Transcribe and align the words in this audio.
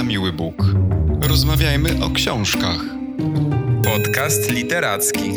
na 0.00 0.04
miły 0.04 0.32
Bóg. 0.32 0.54
Rozmawiajmy 1.20 2.04
o 2.04 2.10
książkach. 2.10 2.80
Podcast 3.84 4.50
literacki. 4.50 5.30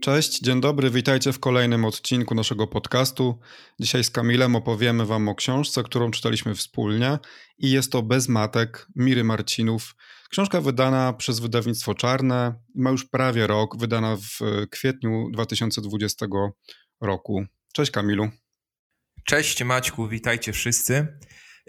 Cześć, 0.00 0.40
dzień 0.40 0.60
dobry, 0.60 0.90
witajcie 0.90 1.32
w 1.32 1.38
kolejnym 1.38 1.84
odcinku 1.84 2.34
naszego 2.34 2.66
podcastu. 2.66 3.38
Dzisiaj 3.80 4.04
z 4.04 4.10
Kamilem 4.10 4.56
opowiemy 4.56 5.06
Wam 5.06 5.28
o 5.28 5.34
książce, 5.34 5.82
którą 5.82 6.10
czytaliśmy 6.10 6.54
wspólnie 6.54 7.18
i 7.58 7.70
jest 7.70 7.92
to 7.92 8.02
Bez 8.02 8.28
Matek 8.28 8.86
Miry 8.96 9.24
Marcinów. 9.24 9.94
Książka 10.30 10.60
wydana 10.60 11.12
przez 11.12 11.40
wydawnictwo 11.40 11.94
Czarne, 11.94 12.54
ma 12.74 12.90
już 12.90 13.04
prawie 13.04 13.46
rok, 13.46 13.78
wydana 13.78 14.16
w 14.16 14.66
kwietniu 14.70 15.30
2020 15.32 16.26
roku. 17.00 17.44
Cześć 17.72 17.90
Kamilu. 17.90 18.28
Cześć 19.26 19.64
Maćku, 19.64 20.08
witajcie 20.08 20.52
wszyscy. 20.52 21.18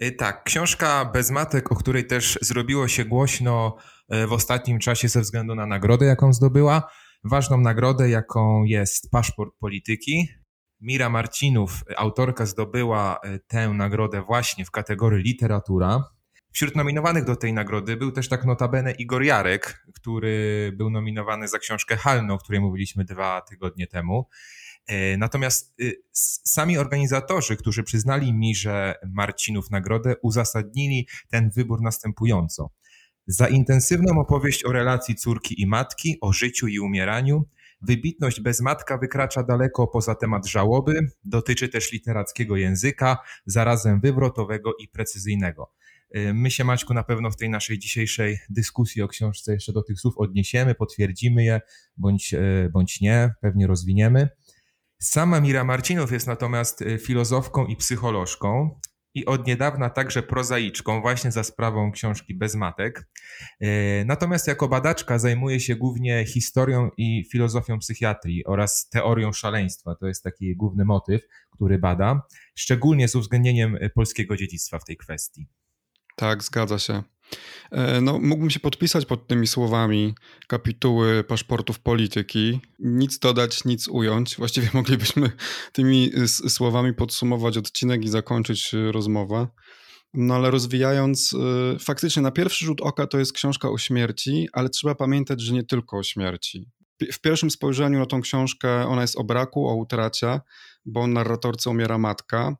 Y, 0.02 0.12
tak, 0.12 0.44
książka 0.44 1.04
Bez 1.04 1.30
Matek, 1.30 1.72
o 1.72 1.76
której 1.76 2.06
też 2.06 2.38
zrobiło 2.42 2.88
się 2.88 3.04
głośno 3.04 3.76
y, 4.14 4.26
w 4.26 4.32
ostatnim 4.32 4.78
czasie 4.78 5.08
ze 5.08 5.20
względu 5.20 5.54
na 5.54 5.66
nagrodę, 5.66 6.06
jaką 6.06 6.32
zdobyła. 6.32 6.90
Ważną 7.24 7.60
nagrodę, 7.60 8.10
jaką 8.10 8.64
jest 8.64 9.10
Paszport 9.10 9.54
Polityki. 9.58 10.28
Mira 10.80 11.08
Marcinów, 11.08 11.84
autorka, 11.96 12.46
zdobyła 12.46 13.20
y, 13.24 13.40
tę 13.46 13.68
nagrodę 13.68 14.22
właśnie 14.22 14.64
w 14.64 14.70
kategorii 14.70 15.24
literatura. 15.24 16.04
Wśród 16.52 16.76
nominowanych 16.76 17.24
do 17.24 17.36
tej 17.36 17.52
nagrody 17.52 17.96
był 17.96 18.12
też 18.12 18.28
tak 18.28 18.44
notabene 18.44 18.92
Igor 18.92 19.22
Jarek, 19.22 19.86
który 19.94 20.72
był 20.76 20.90
nominowany 20.90 21.48
za 21.48 21.58
książkę 21.58 21.96
Halno, 21.96 22.34
o 22.34 22.38
której 22.38 22.60
mówiliśmy 22.60 23.04
dwa 23.04 23.40
tygodnie 23.40 23.86
temu. 23.86 24.28
E, 24.86 25.16
natomiast 25.16 25.74
y, 25.80 26.02
sami 26.44 26.78
organizatorzy, 26.78 27.56
którzy 27.56 27.82
przyznali 27.82 28.34
mi, 28.34 28.54
że 28.54 28.94
Marcinów 29.06 29.70
nagrodę, 29.70 30.14
uzasadnili 30.22 31.08
ten 31.30 31.50
wybór 31.50 31.82
następująco. 31.82 32.70
Za 33.26 33.48
intensywną 33.48 34.20
opowieść 34.20 34.64
o 34.64 34.72
relacji 34.72 35.14
córki 35.14 35.62
i 35.62 35.66
matki, 35.66 36.18
o 36.20 36.32
życiu 36.32 36.66
i 36.66 36.78
umieraniu, 36.78 37.44
wybitność 37.82 38.40
bez 38.40 38.60
matka 38.60 38.98
wykracza 38.98 39.42
daleko 39.42 39.86
poza 39.86 40.14
temat 40.14 40.46
żałoby, 40.46 41.10
dotyczy 41.24 41.68
też 41.68 41.92
literackiego 41.92 42.56
języka, 42.56 43.18
zarazem 43.46 44.00
wywrotowego 44.00 44.74
i 44.80 44.88
precyzyjnego. 44.88 45.72
E, 46.10 46.34
my 46.34 46.50
się, 46.50 46.64
Maćku, 46.64 46.94
na 46.94 47.02
pewno 47.02 47.30
w 47.30 47.36
tej 47.36 47.50
naszej 47.50 47.78
dzisiejszej 47.78 48.38
dyskusji 48.50 49.02
o 49.02 49.08
książce 49.08 49.52
jeszcze 49.52 49.72
do 49.72 49.82
tych 49.82 50.00
słów 50.00 50.14
odniesiemy, 50.18 50.74
potwierdzimy 50.74 51.44
je, 51.44 51.60
bądź, 51.96 52.34
e, 52.34 52.70
bądź 52.72 53.00
nie, 53.00 53.34
pewnie 53.40 53.66
rozwiniemy. 53.66 54.28
Sama 54.98 55.40
Mira 55.40 55.64
Marcinow 55.64 56.12
jest 56.12 56.26
natomiast 56.26 56.82
y, 56.82 56.98
filozofką 56.98 57.66
i 57.66 57.76
psycholożką 57.76 58.80
i 59.14 59.26
od 59.26 59.46
niedawna 59.46 59.90
także 59.90 60.22
prozaiczką, 60.22 61.00
właśnie 61.00 61.32
za 61.32 61.44
sprawą 61.44 61.92
książki 61.92 62.34
Bez 62.34 62.54
Matek. 62.54 63.08
Y, 63.62 64.04
natomiast 64.06 64.46
jako 64.46 64.68
badaczka 64.68 65.18
zajmuje 65.18 65.60
się 65.60 65.76
głównie 65.76 66.24
historią 66.24 66.90
i 66.96 67.24
filozofią 67.32 67.78
psychiatrii 67.78 68.44
oraz 68.44 68.88
teorią 68.88 69.32
szaleństwa. 69.32 69.94
To 69.94 70.06
jest 70.06 70.24
taki 70.24 70.56
główny 70.56 70.84
motyw, 70.84 71.22
który 71.50 71.78
bada, 71.78 72.22
szczególnie 72.54 73.08
z 73.08 73.14
uwzględnieniem 73.14 73.76
y, 73.76 73.90
polskiego 73.90 74.36
dziedzictwa 74.36 74.78
w 74.78 74.84
tej 74.84 74.96
kwestii. 74.96 75.46
Tak, 76.16 76.42
zgadza 76.42 76.78
się. 76.78 77.02
E, 77.70 78.00
no, 78.00 78.18
mógłbym 78.18 78.50
się 78.50 78.60
podpisać 78.60 79.06
pod 79.06 79.26
tymi 79.26 79.46
słowami 79.46 80.14
kapituły 80.46 81.24
paszportów 81.24 81.80
polityki. 81.80 82.60
Nic 82.78 83.18
dodać, 83.18 83.64
nic 83.64 83.88
ująć. 83.88 84.36
Właściwie 84.36 84.70
moglibyśmy 84.74 85.30
tymi 85.72 86.10
słowami 86.48 86.94
podsumować 86.94 87.58
odcinek 87.58 88.04
i 88.04 88.08
zakończyć 88.08 88.74
e, 88.74 88.92
rozmowę. 88.92 89.46
No 90.14 90.34
ale 90.34 90.50
rozwijając, 90.50 91.34
e, 91.34 91.78
faktycznie 91.78 92.22
na 92.22 92.30
pierwszy 92.30 92.64
rzut 92.64 92.80
oka 92.80 93.06
to 93.06 93.18
jest 93.18 93.32
książka 93.32 93.70
o 93.70 93.78
śmierci, 93.78 94.48
ale 94.52 94.68
trzeba 94.68 94.94
pamiętać, 94.94 95.40
że 95.40 95.54
nie 95.54 95.64
tylko 95.64 95.98
o 95.98 96.02
śmierci. 96.02 96.70
W 97.12 97.20
pierwszym 97.20 97.50
spojrzeniu 97.50 97.98
na 97.98 98.06
tą 98.06 98.20
książkę 98.20 98.86
ona 98.86 99.02
jest 99.02 99.16
o 99.16 99.24
braku, 99.24 99.68
o 99.68 99.74
utracie, 99.74 100.40
bo 100.84 101.06
narratorce 101.06 101.70
umiera 101.70 101.98
matka. 101.98 102.56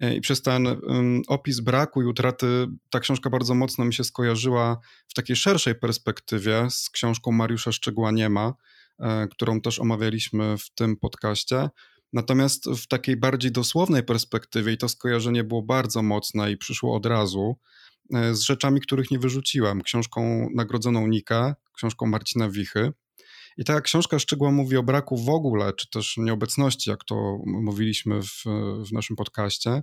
E, 0.00 0.14
I 0.14 0.20
przez 0.20 0.42
ten 0.42 0.80
opis 1.28 1.60
braku 1.60 2.02
i 2.02 2.04
utraty 2.04 2.66
ta 2.90 3.00
książka 3.00 3.30
bardzo 3.30 3.54
mocno 3.54 3.84
mi 3.84 3.94
się 3.94 4.04
skojarzyła 4.04 4.78
w 5.08 5.14
takiej 5.14 5.36
szerszej 5.36 5.74
perspektywie 5.74 6.66
z 6.70 6.90
książką 6.90 7.32
Mariusza 7.32 7.72
Szczegła 7.72 8.10
Nie 8.10 8.28
ma, 8.28 8.54
e, 9.00 9.28
którą 9.28 9.60
też 9.60 9.78
omawialiśmy 9.78 10.58
w 10.58 10.70
tym 10.70 10.96
podcaście. 10.96 11.68
Natomiast 12.12 12.64
w 12.64 12.86
takiej 12.86 13.16
bardziej 13.16 13.52
dosłownej 13.52 14.02
perspektywie, 14.02 14.72
i 14.72 14.78
to 14.78 14.88
skojarzenie 14.88 15.44
było 15.44 15.62
bardzo 15.62 16.02
mocne 16.02 16.52
i 16.52 16.56
przyszło 16.56 16.96
od 16.96 17.06
razu, 17.06 17.56
e, 18.14 18.34
z 18.34 18.40
rzeczami, 18.40 18.80
których 18.80 19.10
nie 19.10 19.18
wyrzuciłem. 19.18 19.82
Książką 19.82 20.48
Nagrodzoną 20.54 21.06
Nika, 21.06 21.56
książką 21.76 22.06
Marcina 22.06 22.50
Wichy, 22.50 22.92
i 23.58 23.64
ta 23.64 23.80
książka 23.80 24.18
szczegóła 24.18 24.50
mówi 24.50 24.76
o 24.76 24.82
braku 24.82 25.16
w 25.16 25.28
ogóle, 25.28 25.72
czy 25.72 25.90
też 25.90 26.16
nieobecności, 26.16 26.90
jak 26.90 27.04
to 27.04 27.38
mówiliśmy 27.46 28.22
w, 28.22 28.44
w 28.88 28.92
naszym 28.92 29.16
podcaście. 29.16 29.82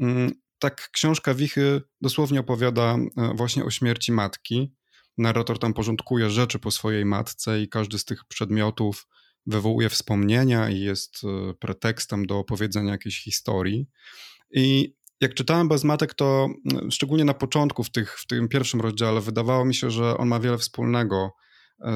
Mm, 0.00 0.32
tak 0.58 0.90
książka 0.90 1.34
Wichy 1.34 1.82
dosłownie 2.00 2.40
opowiada 2.40 2.96
e, 3.16 3.34
właśnie 3.34 3.64
o 3.64 3.70
śmierci 3.70 4.12
matki. 4.12 4.74
Narrator 5.18 5.58
tam 5.58 5.74
porządkuje 5.74 6.30
rzeczy 6.30 6.58
po 6.58 6.70
swojej 6.70 7.04
matce 7.04 7.62
i 7.62 7.68
każdy 7.68 7.98
z 7.98 8.04
tych 8.04 8.24
przedmiotów 8.24 9.06
wywołuje 9.46 9.88
wspomnienia 9.88 10.70
i 10.70 10.80
jest 10.80 11.20
e, 11.24 11.54
pretekstem 11.54 12.26
do 12.26 12.38
opowiedzenia 12.38 12.92
jakiejś 12.92 13.22
historii. 13.24 13.88
I 14.50 14.94
jak 15.20 15.34
czytałem 15.34 15.68
Bez 15.68 15.84
Matek, 15.84 16.14
to 16.14 16.48
szczególnie 16.90 17.24
na 17.24 17.34
początku, 17.34 17.84
w, 17.84 17.90
tych, 17.90 18.18
w 18.18 18.26
tym 18.26 18.48
pierwszym 18.48 18.80
rozdziale, 18.80 19.20
wydawało 19.20 19.64
mi 19.64 19.74
się, 19.74 19.90
że 19.90 20.16
on 20.16 20.28
ma 20.28 20.40
wiele 20.40 20.58
wspólnego 20.58 21.32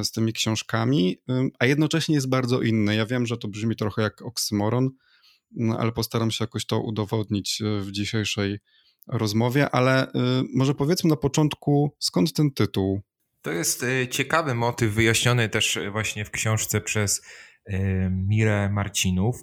z 0.02 0.10
tymi 0.10 0.32
książkami, 0.32 1.16
a 1.58 1.66
jednocześnie 1.66 2.14
jest 2.14 2.28
bardzo 2.28 2.62
inny. 2.62 2.94
Ja 2.94 3.06
wiem, 3.06 3.26
że 3.26 3.36
to 3.36 3.48
brzmi 3.48 3.76
trochę 3.76 4.02
jak 4.02 4.22
oksymoron, 4.22 4.90
no, 5.50 5.78
ale 5.78 5.92
postaram 5.92 6.30
się 6.30 6.44
jakoś 6.44 6.66
to 6.66 6.80
udowodnić 6.80 7.62
e, 7.62 7.80
w 7.80 7.90
dzisiejszej 7.90 8.58
rozmowie, 9.08 9.70
ale 9.70 10.08
y, 10.08 10.10
może 10.54 10.74
powiedzmy 10.74 11.10
na 11.10 11.16
początku, 11.16 11.96
skąd 11.98 12.32
ten 12.32 12.50
tytuł? 12.50 13.00
To 13.42 13.52
jest 13.52 13.82
e, 13.82 14.08
ciekawy 14.08 14.54
motyw, 14.54 14.92
wyjaśniony 14.92 15.48
też 15.48 15.78
właśnie 15.92 16.24
w 16.24 16.30
książce 16.30 16.80
przez 16.80 17.22
Mirę 18.10 18.70
Marcinów. 18.70 19.36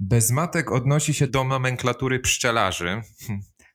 Bezmatek 0.00 0.72
odnosi 0.72 1.14
się 1.14 1.26
do 1.26 1.44
nomenklatury 1.44 2.20
pszczelarzy. 2.20 3.02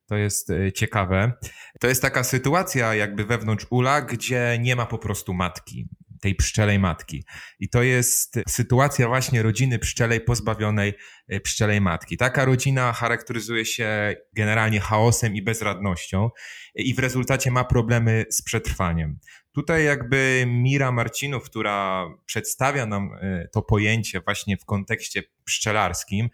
To 0.08 0.18
jest 0.18 0.50
ciekawe. 0.76 1.34
To 1.80 1.88
jest 1.88 2.02
taka 2.02 2.24
sytuacja 2.24 2.96
jakby 2.96 3.26
wewnątrz 3.26 3.66
ula, 3.70 4.02
gdzie 4.02 4.58
nie 4.62 4.76
ma 4.76 4.86
po 4.86 4.98
prostu 4.98 5.34
matki 5.34 5.88
tej 6.22 6.36
pszczelej 6.36 6.80
matki. 6.80 7.24
I 7.60 7.70
to 7.70 7.84
jest 7.84 8.40
sytuacja 8.48 9.08
właśnie 9.08 9.44
rodziny 9.44 9.80
pszczelej 9.80 10.22
pozbawionej 10.22 10.94
e, 11.28 11.40
pszczelej 11.40 11.82
matki. 11.82 12.18
Taka 12.18 12.46
rodzina 12.46 12.94
charakteryzuje 12.94 13.66
się 13.66 14.16
generalnie 14.34 14.80
chaosem 14.80 15.36
i 15.36 15.42
bezradnością 15.42 16.30
i 16.76 16.94
w 16.94 17.00
rezultacie 17.00 17.52
ma 17.52 17.64
problemy 17.64 18.26
z 18.30 18.42
przetrwaniem. 18.42 19.20
Tutaj 19.52 19.86
jakby 19.86 20.44
Mira 20.48 20.92
Marcinów, 20.92 21.44
która 21.44 22.08
przedstawia 22.26 22.86
nam 22.86 23.10
e, 23.22 23.48
to 23.54 23.62
pojęcie 23.62 24.22
właśnie 24.22 24.58
w 24.58 24.66
kontekście 24.66 25.24
pszczelarskim, 25.46 26.30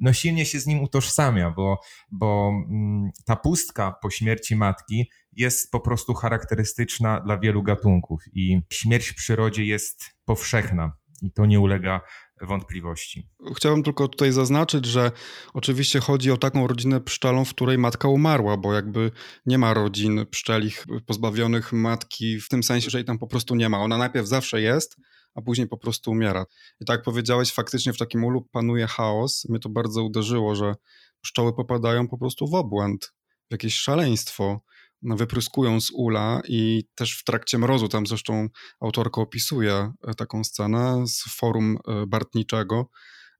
no 0.00 0.12
silnie 0.12 0.46
się 0.46 0.60
z 0.60 0.66
nim 0.66 0.80
utożsamia, 0.80 1.50
bo, 1.50 1.80
bo 2.10 2.52
mm, 2.70 3.10
ta 3.24 3.36
pustka 3.36 3.94
po 4.02 4.10
śmierci 4.10 4.56
matki 4.56 5.10
jest 5.32 5.70
po 5.70 5.80
prostu 5.80 6.14
charakterystyczna 6.14 7.20
dla 7.20 7.38
wielu 7.38 7.62
gatunków 7.62 8.22
i 8.32 8.60
śmierć 8.72 9.08
w 9.08 9.14
przyrodzie 9.14 9.64
jest 9.64 10.04
powszechna 10.24 10.92
i 11.22 11.32
to 11.32 11.46
nie 11.46 11.60
ulega 11.60 12.00
wątpliwości. 12.40 13.28
Chciałbym 13.56 13.82
tylko 13.82 14.08
tutaj 14.08 14.32
zaznaczyć, 14.32 14.86
że 14.86 15.12
oczywiście 15.54 16.00
chodzi 16.00 16.30
o 16.30 16.36
taką 16.36 16.66
rodzinę 16.66 17.00
pszczelą, 17.00 17.44
w 17.44 17.54
której 17.54 17.78
matka 17.78 18.08
umarła, 18.08 18.56
bo 18.56 18.74
jakby 18.74 19.10
nie 19.46 19.58
ma 19.58 19.74
rodzin 19.74 20.26
pszczelich 20.30 20.86
pozbawionych 21.06 21.72
matki 21.72 22.40
w 22.40 22.48
tym 22.48 22.62
sensie, 22.62 22.90
że 22.90 22.98
jej 22.98 23.04
tam 23.04 23.18
po 23.18 23.26
prostu 23.26 23.54
nie 23.54 23.68
ma. 23.68 23.78
Ona 23.78 23.98
najpierw 23.98 24.26
zawsze 24.26 24.60
jest, 24.60 24.96
a 25.36 25.42
później 25.42 25.68
po 25.68 25.76
prostu 25.76 26.10
umiera. 26.10 26.46
I 26.80 26.84
tak 26.84 26.96
jak 26.96 27.04
powiedziałeś, 27.04 27.52
faktycznie 27.52 27.92
w 27.92 27.98
takim 27.98 28.24
ulu 28.24 28.42
panuje 28.52 28.86
chaos. 28.86 29.44
Mnie 29.48 29.58
to 29.58 29.68
bardzo 29.68 30.04
uderzyło, 30.04 30.54
że 30.54 30.74
pszczoły 31.20 31.54
popadają 31.54 32.08
po 32.08 32.18
prostu 32.18 32.48
w 32.48 32.54
obłęd, 32.54 33.12
w 33.48 33.52
jakieś 33.52 33.74
szaleństwo 33.74 34.60
wypryskują 35.02 35.80
z 35.80 35.90
ula 35.90 36.40
i 36.48 36.84
też 36.94 37.18
w 37.18 37.24
trakcie 37.24 37.58
mrozu, 37.58 37.88
tam 37.88 38.06
zresztą 38.06 38.48
autorka 38.80 39.20
opisuje 39.20 39.92
e, 40.08 40.14
taką 40.14 40.44
scenę 40.44 41.06
z 41.06 41.24
forum 41.34 41.78
e, 41.88 42.06
bartniczego, 42.06 42.90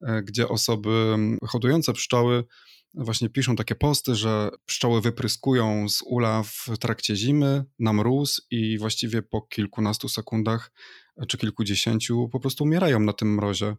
e, 0.03 0.23
gdzie 0.23 0.49
osoby 0.49 1.17
hodujące 1.47 1.93
pszczoły 1.93 2.45
właśnie 2.95 3.29
piszą 3.29 3.57
takie 3.57 3.75
posty, 3.75 4.15
że 4.15 4.51
pszczoły 4.67 5.01
wypryskują 5.01 5.89
z 5.89 6.03
ula 6.03 6.43
w 6.43 6.79
trakcie 6.81 7.17
zimy 7.17 7.65
na 7.79 7.93
mróz 7.93 8.47
i 8.51 8.79
właściwie 8.79 9.23
po 9.23 9.43
kilkunastu 9.43 10.09
sekundach 10.09 10.71
czy 11.29 11.39
kilkudziesięciu 11.39 12.29
po 12.29 12.41
prostu 12.41 12.65
umierają 12.65 13.01
na 13.01 13.13
tym 13.13 13.35
mrozie. 13.35 13.77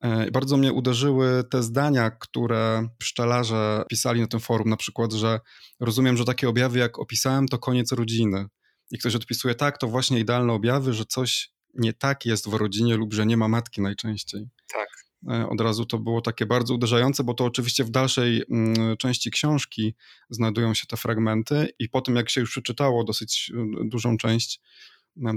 E, 0.00 0.30
bardzo 0.30 0.56
mnie 0.56 0.72
uderzyły 0.72 1.44
te 1.50 1.62
zdania, 1.62 2.10
które 2.10 2.88
pszczelarze 2.98 3.84
pisali 3.88 4.20
na 4.20 4.26
tym 4.26 4.40
forum, 4.40 4.68
na 4.68 4.76
przykład, 4.76 5.12
że 5.12 5.40
rozumiem, 5.80 6.16
że 6.16 6.24
takie 6.24 6.48
objawy 6.48 6.78
jak 6.78 6.98
opisałem 6.98 7.48
to 7.48 7.58
koniec 7.58 7.92
rodziny. 7.92 8.46
I 8.90 8.98
ktoś 8.98 9.14
odpisuje, 9.14 9.54
tak, 9.54 9.78
to 9.78 9.88
właśnie 9.88 10.20
idealne 10.20 10.52
objawy, 10.52 10.92
że 10.92 11.04
coś 11.04 11.50
nie 11.74 11.92
tak 11.92 12.26
jest 12.26 12.48
w 12.48 12.54
rodzinie 12.54 12.96
lub 12.96 13.14
że 13.14 13.26
nie 13.26 13.36
ma 13.36 13.48
matki 13.48 13.80
najczęściej. 13.80 14.48
Tak. 14.72 14.88
E, 15.30 15.48
od 15.48 15.60
razu 15.60 15.86
to 15.86 15.98
było 15.98 16.20
takie 16.20 16.46
bardzo 16.46 16.74
uderzające, 16.74 17.24
bo 17.24 17.34
to 17.34 17.44
oczywiście 17.44 17.84
w 17.84 17.90
dalszej 17.90 18.44
mm, 18.50 18.96
części 18.96 19.30
książki 19.30 19.94
znajdują 20.30 20.74
się 20.74 20.86
te 20.86 20.96
fragmenty 20.96 21.68
i 21.78 21.88
po 21.88 22.00
tym 22.00 22.16
jak 22.16 22.30
się 22.30 22.40
już 22.40 22.50
przeczytało 22.50 23.04
dosyć 23.04 23.52
e, 23.54 23.88
dużą 23.88 24.16
część 24.16 24.60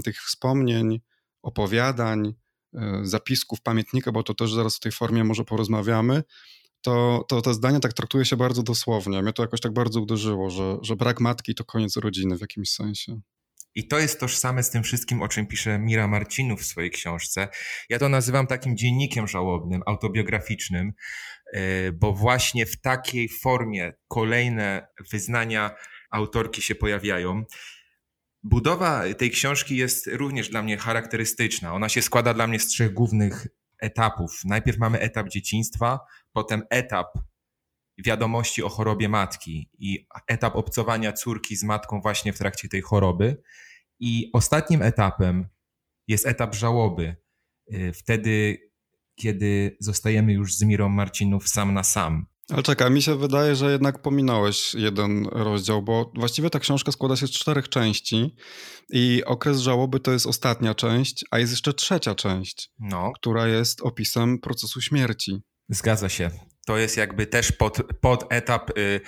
tych 0.04 0.22
wspomnień, 0.22 1.00
opowiadań, 1.42 2.34
e, 2.74 3.00
zapisków, 3.02 3.60
pamiętnika, 3.62 4.12
bo 4.12 4.22
to 4.22 4.34
też 4.34 4.52
zaraz 4.52 4.76
w 4.76 4.80
tej 4.80 4.92
formie 4.92 5.24
może 5.24 5.44
porozmawiamy, 5.44 6.22
to, 6.82 7.24
to 7.28 7.42
te 7.42 7.54
zdania 7.54 7.80
tak 7.80 7.92
traktuje 7.92 8.24
się 8.24 8.36
bardzo 8.36 8.62
dosłownie. 8.62 9.22
Mnie 9.22 9.32
to 9.32 9.42
jakoś 9.42 9.60
tak 9.60 9.72
bardzo 9.72 10.00
uderzyło, 10.00 10.50
że, 10.50 10.76
że 10.82 10.96
brak 10.96 11.20
matki 11.20 11.54
to 11.54 11.64
koniec 11.64 11.96
rodziny 11.96 12.36
w 12.36 12.40
jakimś 12.40 12.70
sensie. 12.70 13.20
I 13.74 13.88
to 13.88 13.98
jest 13.98 14.20
tożsame 14.20 14.62
z 14.62 14.70
tym 14.70 14.82
wszystkim, 14.82 15.22
o 15.22 15.28
czym 15.28 15.46
pisze 15.46 15.78
Mira 15.78 16.08
Marcinów 16.08 16.60
w 16.60 16.64
swojej 16.64 16.90
książce. 16.90 17.48
Ja 17.88 17.98
to 17.98 18.08
nazywam 18.08 18.46
takim 18.46 18.76
dziennikiem 18.76 19.28
żałobnym, 19.28 19.82
autobiograficznym, 19.86 20.92
e, 21.52 21.92
bo 21.92 22.12
właśnie 22.12 22.66
w 22.66 22.80
takiej 22.80 23.28
formie 23.28 23.92
kolejne 24.08 24.88
wyznania 25.12 25.70
autorki 26.10 26.62
się 26.62 26.74
pojawiają. 26.74 27.44
Budowa 28.42 29.02
tej 29.18 29.30
książki 29.30 29.76
jest 29.76 30.06
również 30.06 30.48
dla 30.48 30.62
mnie 30.62 30.76
charakterystyczna. 30.76 31.74
Ona 31.74 31.88
się 31.88 32.02
składa 32.02 32.34
dla 32.34 32.46
mnie 32.46 32.58
z 32.58 32.66
trzech 32.66 32.92
głównych 32.92 33.46
etapów. 33.78 34.40
Najpierw 34.44 34.78
mamy 34.78 35.00
etap 35.00 35.28
dzieciństwa, 35.28 36.00
potem 36.32 36.62
etap 36.70 37.06
wiadomości 37.98 38.62
o 38.62 38.68
chorobie 38.68 39.08
matki 39.08 39.70
i 39.78 40.06
etap 40.26 40.56
obcowania 40.56 41.12
córki 41.12 41.56
z 41.56 41.64
matką 41.64 42.00
właśnie 42.00 42.32
w 42.32 42.38
trakcie 42.38 42.68
tej 42.68 42.80
choroby. 42.80 43.42
I 44.00 44.30
ostatnim 44.32 44.82
etapem 44.82 45.48
jest 46.08 46.26
etap 46.26 46.54
żałoby. 46.54 47.16
Y, 47.74 47.92
wtedy, 47.92 48.58
kiedy 49.14 49.76
zostajemy 49.80 50.32
już 50.32 50.54
z 50.54 50.62
Mirą 50.62 50.88
Marcinów 50.88 51.48
sam 51.48 51.74
na 51.74 51.84
sam. 51.84 52.26
Ale 52.52 52.62
czekaj, 52.62 52.90
mi 52.90 53.02
się 53.02 53.18
wydaje, 53.18 53.56
że 53.56 53.72
jednak 53.72 53.98
pominąłeś 53.98 54.74
jeden 54.74 55.26
rozdział, 55.26 55.82
bo 55.82 56.12
właściwie 56.14 56.50
ta 56.50 56.58
książka 56.58 56.92
składa 56.92 57.16
się 57.16 57.26
z 57.26 57.30
czterech 57.30 57.68
części 57.68 58.36
i 58.90 59.22
okres 59.26 59.58
żałoby 59.58 60.00
to 60.00 60.12
jest 60.12 60.26
ostatnia 60.26 60.74
część, 60.74 61.24
a 61.30 61.38
jest 61.38 61.52
jeszcze 61.52 61.74
trzecia 61.74 62.14
część, 62.14 62.70
no. 62.78 63.12
która 63.14 63.46
jest 63.46 63.80
opisem 63.80 64.38
procesu 64.38 64.80
śmierci. 64.80 65.42
Zgadza 65.68 66.08
się. 66.08 66.30
To 66.66 66.78
jest 66.78 66.96
jakby 66.96 67.26
też 67.26 67.52
pod, 67.52 67.78
pod 68.00 68.32
etap 68.32 68.78
y, 68.78 69.00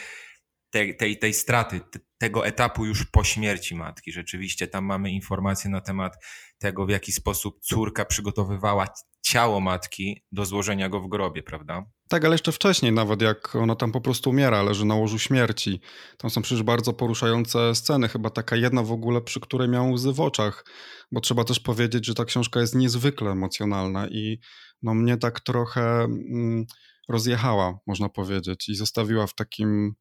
tej, 0.71 0.97
tej, 0.97 1.19
tej 1.19 1.35
straty, 1.35 1.81
tego 2.19 2.47
etapu 2.47 2.87
już 2.87 3.05
po 3.05 3.25
śmierci 3.25 3.75
matki. 3.75 4.13
Rzeczywiście 4.13 4.67
tam 4.69 4.85
mamy 4.85 5.11
informacje 5.11 5.71
na 5.71 5.81
temat 5.81 6.25
tego, 6.65 6.87
w 6.87 6.91
jaki 6.91 7.13
sposób 7.13 7.61
córka 7.61 8.05
przygotowywała 8.05 8.87
ciało 9.23 9.61
matki 9.61 10.25
do 10.33 10.45
złożenia 10.45 10.89
go 10.89 11.01
w 11.01 11.09
grobie, 11.09 11.43
prawda? 11.43 11.85
Tak, 12.09 12.25
ale 12.25 12.35
jeszcze 12.35 12.53
wcześniej, 12.53 12.93
nawet 12.93 13.23
jak 13.23 13.57
ona 13.57 13.77
tam 13.77 13.93
po 13.93 14.01
prostu 14.01 14.31
umiera, 14.31 14.63
leży 14.63 14.85
na 14.85 14.95
łożu 14.95 15.19
śmierci. 15.19 15.81
Tam 16.19 16.31
są 16.31 16.43
przecież 16.43 16.63
bardzo 16.63 16.93
poruszające 16.93 17.75
sceny, 17.75 18.09
chyba 18.09 18.31
taka 18.31 18.57
jedna 18.57 18.83
w 18.83 18.93
ogóle, 18.93 19.21
przy 19.21 19.41
której 19.41 19.69
miał 19.69 19.93
łzy 19.93 20.13
w 20.13 20.21
oczach, 20.21 20.65
bo 21.13 21.21
trzeba 21.21 21.45
też 21.45 21.61
powiedzieć, 21.61 22.07
że 22.07 22.15
ta 22.15 22.25
książka 22.25 22.61
jest 22.61 22.75
niezwykle 22.75 23.31
emocjonalna 23.31 24.09
i 24.09 24.39
no 24.83 24.95
mnie 24.95 25.17
tak 25.17 25.41
trochę 25.41 26.05
mm, 26.05 26.65
rozjechała, 27.09 27.79
można 27.87 28.09
powiedzieć, 28.09 28.69
i 28.69 28.75
zostawiła 28.75 29.27
w 29.27 29.35
takim, 29.35 29.95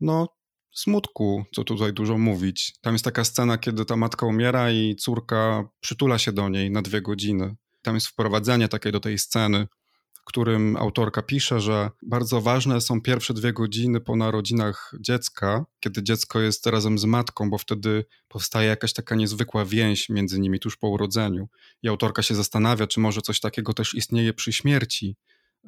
no, 0.00 0.28
smutku, 0.74 1.44
co 1.54 1.64
tutaj 1.64 1.92
dużo 1.92 2.18
mówić. 2.18 2.74
Tam 2.80 2.94
jest 2.94 3.04
taka 3.04 3.24
scena, 3.24 3.58
kiedy 3.58 3.84
ta 3.84 3.96
matka 3.96 4.26
umiera 4.26 4.70
i 4.70 4.96
córka 4.96 5.64
przytula 5.80 6.18
się 6.18 6.32
do 6.32 6.48
niej 6.48 6.70
na 6.70 6.82
dwie 6.82 7.02
godziny. 7.02 7.56
Tam 7.82 7.94
jest 7.94 8.06
wprowadzenie 8.06 8.68
takie 8.68 8.92
do 8.92 9.00
tej 9.00 9.18
sceny, 9.18 9.66
w 10.14 10.24
którym 10.24 10.76
autorka 10.76 11.22
pisze, 11.22 11.60
że 11.60 11.90
bardzo 12.02 12.40
ważne 12.40 12.80
są 12.80 13.00
pierwsze 13.00 13.34
dwie 13.34 13.52
godziny 13.52 14.00
po 14.00 14.16
narodzinach 14.16 14.92
dziecka, 15.00 15.64
kiedy 15.80 16.02
dziecko 16.02 16.40
jest 16.40 16.66
razem 16.66 16.98
z 16.98 17.04
matką, 17.04 17.50
bo 17.50 17.58
wtedy 17.58 18.04
powstaje 18.28 18.68
jakaś 18.68 18.92
taka 18.92 19.14
niezwykła 19.14 19.64
więź 19.64 20.08
między 20.08 20.40
nimi 20.40 20.60
tuż 20.60 20.76
po 20.76 20.88
urodzeniu. 20.88 21.48
I 21.82 21.88
autorka 21.88 22.22
się 22.22 22.34
zastanawia, 22.34 22.86
czy 22.86 23.00
może 23.00 23.22
coś 23.22 23.40
takiego 23.40 23.74
też 23.74 23.94
istnieje 23.94 24.34
przy 24.34 24.52
śmierci 24.52 25.16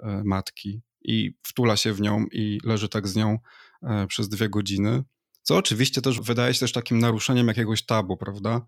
e, 0.02 0.22
matki 0.24 0.82
i 1.04 1.34
wtula 1.42 1.76
się 1.76 1.92
w 1.92 2.00
nią 2.00 2.24
i 2.32 2.60
leży 2.64 2.88
tak 2.88 3.08
z 3.08 3.16
nią 3.16 3.38
przez 4.08 4.28
dwie 4.28 4.48
godziny. 4.48 5.02
Co 5.42 5.56
oczywiście 5.56 6.02
też 6.02 6.20
wydaje 6.20 6.54
się 6.54 6.60
też 6.60 6.72
takim 6.72 6.98
naruszeniem 6.98 7.48
jakiegoś 7.48 7.86
tabu, 7.86 8.16
prawda? 8.16 8.66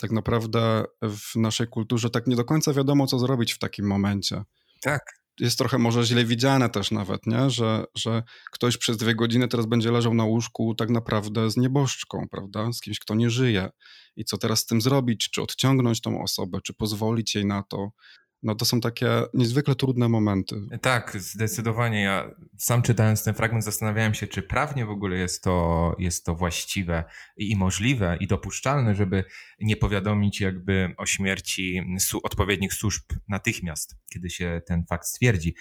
tak 0.00 0.10
naprawdę 0.10 0.84
w 1.02 1.36
naszej 1.36 1.66
kulturze 1.66 2.10
tak 2.10 2.26
nie 2.26 2.36
do 2.36 2.44
końca 2.44 2.72
wiadomo, 2.72 3.06
co 3.06 3.18
zrobić 3.18 3.52
w 3.52 3.58
takim 3.58 3.86
momencie. 3.86 4.42
Tak. 4.82 5.02
Jest 5.40 5.58
trochę 5.58 5.78
może 5.78 6.04
źle 6.04 6.24
widziane 6.24 6.68
też 6.68 6.90
nawet, 6.90 7.26
nie? 7.26 7.50
Że, 7.50 7.84
że 7.94 8.22
ktoś 8.52 8.76
przez 8.76 8.96
dwie 8.96 9.14
godziny 9.14 9.48
teraz 9.48 9.66
będzie 9.66 9.92
leżał 9.92 10.14
na 10.14 10.24
łóżku 10.24 10.74
tak 10.74 10.90
naprawdę 10.90 11.50
z 11.50 11.56
nieboszczką, 11.56 12.26
prawda? 12.30 12.72
Z 12.72 12.80
kimś, 12.80 12.98
kto 12.98 13.14
nie 13.14 13.30
żyje. 13.30 13.68
I 14.16 14.24
co 14.24 14.38
teraz 14.38 14.60
z 14.60 14.66
tym 14.66 14.80
zrobić? 14.80 15.30
Czy 15.30 15.42
odciągnąć 15.42 16.00
tą 16.00 16.22
osobę, 16.22 16.58
czy 16.64 16.74
pozwolić 16.74 17.34
jej 17.34 17.46
na 17.46 17.62
to? 17.62 17.90
No 18.46 18.54
to 18.54 18.64
są 18.64 18.80
takie 18.80 19.08
niezwykle 19.34 19.74
trudne 19.74 20.08
momenty. 20.08 20.56
Tak, 20.80 21.16
zdecydowanie. 21.20 22.02
Ja 22.02 22.30
sam 22.58 22.82
czytając 22.82 23.24
ten 23.24 23.34
fragment 23.34 23.64
zastanawiałem 23.64 24.14
się, 24.14 24.26
czy 24.26 24.42
prawnie 24.42 24.86
w 24.86 24.90
ogóle 24.90 25.16
jest 25.16 25.42
to, 25.44 25.96
jest 25.98 26.24
to 26.24 26.34
właściwe 26.34 27.04
i 27.36 27.56
możliwe 27.56 28.16
i 28.20 28.26
dopuszczalne, 28.26 28.94
żeby 28.94 29.24
nie 29.60 29.76
powiadomić 29.76 30.40
jakby 30.40 30.94
o 30.96 31.06
śmierci 31.06 31.82
odpowiednich 32.22 32.74
służb 32.74 33.02
natychmiast, 33.28 33.96
kiedy 34.12 34.30
się 34.30 34.62
ten 34.66 34.84
fakt 34.86 35.06
stwierdzi. 35.06 35.54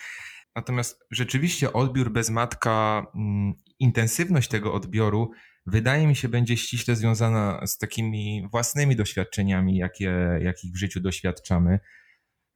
Natomiast 0.55 0.99
rzeczywiście 1.11 1.73
odbiór 1.73 2.11
bez 2.11 2.29
matka, 2.29 3.05
mm, 3.15 3.53
intensywność 3.79 4.49
tego 4.49 4.73
odbioru 4.73 5.31
wydaje 5.65 6.07
mi 6.07 6.15
się 6.15 6.29
będzie 6.29 6.57
ściśle 6.57 6.95
związana 6.95 7.67
z 7.67 7.77
takimi 7.77 8.47
własnymi 8.51 8.95
doświadczeniami, 8.95 9.77
jakie, 9.77 10.39
jakich 10.41 10.73
w 10.73 10.77
życiu 10.77 10.99
doświadczamy. 10.99 11.79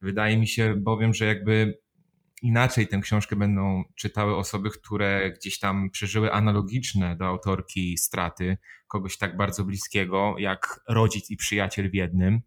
Wydaje 0.02 0.38
mi 0.38 0.48
się 0.48 0.74
bowiem, 0.76 1.14
że 1.14 1.26
jakby 1.26 1.78
inaczej 2.42 2.88
tę 2.88 3.00
książkę 3.00 3.36
będą 3.36 3.84
czytały 3.94 4.36
osoby, 4.36 4.70
które 4.70 5.32
gdzieś 5.32 5.58
tam 5.58 5.90
przeżyły 5.90 6.32
analogiczne 6.32 7.16
do 7.16 7.26
autorki 7.26 7.98
straty 7.98 8.58
kogoś 8.88 9.18
tak 9.18 9.36
bardzo 9.36 9.64
bliskiego 9.64 10.34
jak 10.38 10.80
rodzic 10.88 11.30
i 11.30 11.36
przyjaciel 11.36 11.90
w 11.90 11.94
jednym. 11.94 12.40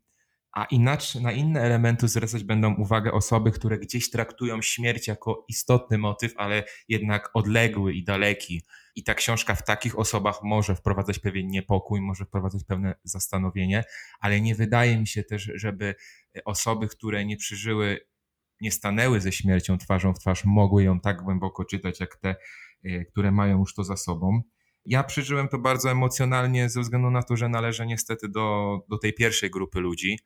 A 0.53 0.65
inaczej, 0.65 1.21
na 1.21 1.31
inne 1.31 1.61
elementy 1.61 2.07
zwracać 2.07 2.43
będą 2.43 2.75
uwagę 2.75 3.11
osoby, 3.11 3.51
które 3.51 3.77
gdzieś 3.77 4.09
traktują 4.09 4.61
śmierć 4.61 5.07
jako 5.07 5.45
istotny 5.47 5.97
motyw, 5.97 6.33
ale 6.37 6.63
jednak 6.87 7.29
odległy 7.33 7.93
i 7.93 8.03
daleki. 8.03 8.61
I 8.95 9.03
ta 9.03 9.13
książka 9.13 9.55
w 9.55 9.65
takich 9.65 9.99
osobach 9.99 10.39
może 10.43 10.75
wprowadzać 10.75 11.19
pewien 11.19 11.47
niepokój, 11.47 12.01
może 12.01 12.25
wprowadzać 12.25 12.63
pewne 12.63 12.95
zastanowienie, 13.03 13.83
ale 14.19 14.41
nie 14.41 14.55
wydaje 14.55 14.97
mi 14.97 15.07
się 15.07 15.23
też, 15.23 15.51
żeby 15.55 15.95
osoby, 16.45 16.87
które 16.87 17.25
nie 17.25 17.37
przeżyły, 17.37 17.99
nie 18.61 18.71
stanęły 18.71 19.21
ze 19.21 19.31
śmiercią 19.31 19.77
twarzą 19.77 20.13
w 20.13 20.19
twarz, 20.19 20.45
mogły 20.45 20.83
ją 20.83 20.99
tak 20.99 21.23
głęboko 21.23 21.65
czytać, 21.65 21.99
jak 21.99 22.15
te, 22.15 22.35
e, 22.83 23.05
które 23.05 23.31
mają 23.31 23.59
już 23.59 23.73
to 23.73 23.83
za 23.83 23.97
sobą. 23.97 24.41
Ja 24.85 25.03
przeżyłem 25.03 25.47
to 25.47 25.57
bardzo 25.57 25.91
emocjonalnie 25.91 26.69
ze 26.69 26.81
względu 26.81 27.11
na 27.11 27.23
to, 27.23 27.37
że 27.37 27.49
należę 27.49 27.85
niestety 27.85 28.29
do, 28.29 28.79
do 28.89 28.97
tej 28.97 29.13
pierwszej 29.13 29.49
grupy 29.49 29.79
ludzi. 29.79 30.19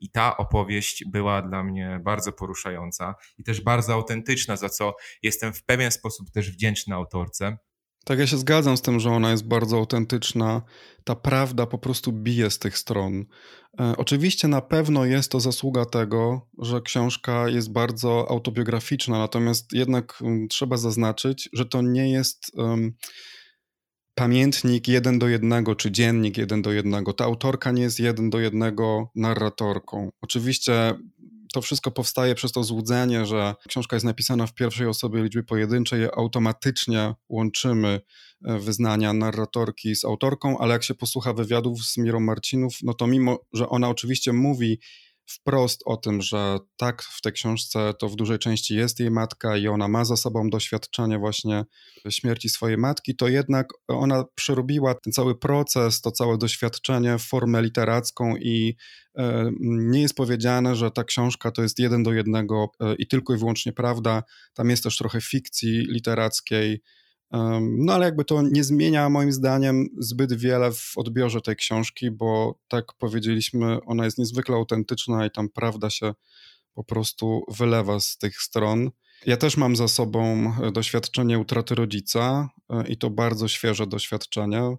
I 0.00 0.10
ta 0.10 0.36
opowieść 0.36 1.04
była 1.12 1.42
dla 1.42 1.64
mnie 1.64 2.00
bardzo 2.04 2.32
poruszająca 2.32 3.14
i 3.38 3.44
też 3.44 3.60
bardzo 3.60 3.94
autentyczna, 3.94 4.56
za 4.56 4.68
co 4.68 4.94
jestem 5.22 5.52
w 5.52 5.64
pewien 5.64 5.90
sposób 5.90 6.30
też 6.30 6.50
wdzięczny 6.50 6.94
autorce. 6.94 7.58
Tak, 8.04 8.18
ja 8.18 8.26
się 8.26 8.36
zgadzam 8.36 8.76
z 8.76 8.82
tym, 8.82 9.00
że 9.00 9.10
ona 9.10 9.30
jest 9.30 9.48
bardzo 9.48 9.76
autentyczna. 9.76 10.62
Ta 11.04 11.14
prawda 11.14 11.66
po 11.66 11.78
prostu 11.78 12.12
bije 12.12 12.50
z 12.50 12.58
tych 12.58 12.78
stron. 12.78 13.24
E, 13.80 13.94
oczywiście 13.96 14.48
na 14.48 14.60
pewno 14.60 15.04
jest 15.04 15.30
to 15.32 15.40
zasługa 15.40 15.84
tego, 15.84 16.48
że 16.58 16.80
książka 16.80 17.48
jest 17.48 17.72
bardzo 17.72 18.26
autobiograficzna, 18.30 19.18
natomiast 19.18 19.72
jednak 19.72 20.18
um, 20.20 20.48
trzeba 20.48 20.76
zaznaczyć, 20.76 21.48
że 21.52 21.66
to 21.66 21.82
nie 21.82 22.10
jest. 22.12 22.50
Um, 22.54 22.94
pamiętnik 24.14 24.88
jeden 24.88 25.18
do 25.18 25.28
jednego, 25.28 25.74
czy 25.74 25.90
dziennik 25.90 26.38
jeden 26.38 26.62
do 26.62 26.72
jednego. 26.72 27.12
Ta 27.12 27.24
autorka 27.24 27.72
nie 27.72 27.82
jest 27.82 28.00
jeden 28.00 28.30
do 28.30 28.40
jednego 28.40 29.10
narratorką. 29.14 30.10
Oczywiście 30.20 30.94
to 31.54 31.62
wszystko 31.62 31.90
powstaje 31.90 32.34
przez 32.34 32.52
to 32.52 32.64
złudzenie, 32.64 33.26
że 33.26 33.54
książka 33.68 33.96
jest 33.96 34.06
napisana 34.06 34.46
w 34.46 34.54
pierwszej 34.54 34.86
osobie 34.86 35.22
liczby 35.22 35.42
pojedynczej, 35.42 36.04
automatycznie 36.16 37.14
łączymy 37.28 38.00
e, 38.44 38.58
wyznania 38.58 39.12
narratorki 39.12 39.96
z 39.96 40.04
autorką, 40.04 40.58
ale 40.58 40.72
jak 40.72 40.84
się 40.84 40.94
posłucha 40.94 41.32
wywiadów 41.32 41.84
z 41.86 41.96
Mirą 41.96 42.20
Marcinów, 42.20 42.74
no 42.82 42.94
to 42.94 43.06
mimo, 43.06 43.38
że 43.52 43.68
ona 43.68 43.88
oczywiście 43.88 44.32
mówi 44.32 44.78
wprost 45.26 45.82
o 45.86 45.96
tym, 45.96 46.22
że 46.22 46.58
tak 46.76 47.02
w 47.02 47.20
tej 47.20 47.32
książce 47.32 47.94
to 47.98 48.08
w 48.08 48.16
dużej 48.16 48.38
części 48.38 48.74
jest 48.74 49.00
jej 49.00 49.10
matka 49.10 49.56
i 49.56 49.68
ona 49.68 49.88
ma 49.88 50.04
za 50.04 50.16
sobą 50.16 50.50
doświadczenie 50.50 51.18
właśnie 51.18 51.64
śmierci 52.10 52.48
swojej 52.48 52.78
matki, 52.78 53.16
to 53.16 53.28
jednak 53.28 53.68
ona 53.88 54.24
przerobiła 54.34 54.94
ten 54.94 55.12
cały 55.12 55.38
proces, 55.38 56.00
to 56.00 56.10
całe 56.10 56.38
doświadczenie 56.38 57.18
w 57.18 57.22
formę 57.22 57.62
literacką 57.62 58.36
i 58.36 58.76
e, 59.18 59.50
nie 59.60 60.02
jest 60.02 60.14
powiedziane, 60.14 60.76
że 60.76 60.90
ta 60.90 61.04
książka 61.04 61.50
to 61.50 61.62
jest 61.62 61.78
jeden 61.78 62.02
do 62.02 62.12
jednego 62.12 62.70
e, 62.80 62.94
i 62.94 63.06
tylko 63.06 63.34
i 63.34 63.38
wyłącznie 63.38 63.72
prawda. 63.72 64.22
Tam 64.54 64.70
jest 64.70 64.82
też 64.82 64.96
trochę 64.96 65.20
fikcji 65.20 65.86
literackiej, 65.88 66.82
no 67.60 67.92
ale 67.92 68.04
jakby 68.04 68.24
to 68.24 68.42
nie 68.42 68.64
zmienia 68.64 69.08
moim 69.08 69.32
zdaniem 69.32 69.88
zbyt 69.98 70.32
wiele 70.32 70.72
w 70.72 70.92
odbiorze 70.96 71.40
tej 71.40 71.56
książki, 71.56 72.10
bo 72.10 72.58
tak 72.68 72.84
powiedzieliśmy, 72.98 73.78
ona 73.86 74.04
jest 74.04 74.18
niezwykle 74.18 74.56
autentyczna 74.56 75.26
i 75.26 75.30
tam 75.30 75.48
prawda 75.48 75.90
się 75.90 76.14
po 76.74 76.84
prostu 76.84 77.44
wylewa 77.48 78.00
z 78.00 78.18
tych 78.18 78.40
stron. 78.40 78.90
Ja 79.26 79.36
też 79.36 79.56
mam 79.56 79.76
za 79.76 79.88
sobą 79.88 80.52
e, 80.62 80.72
doświadczenie 80.72 81.38
utraty 81.38 81.74
rodzica 81.74 82.48
e, 82.70 82.86
i 82.86 82.96
to 82.96 83.10
bardzo 83.10 83.48
świeże 83.48 83.86
doświadczenie. 83.86 84.76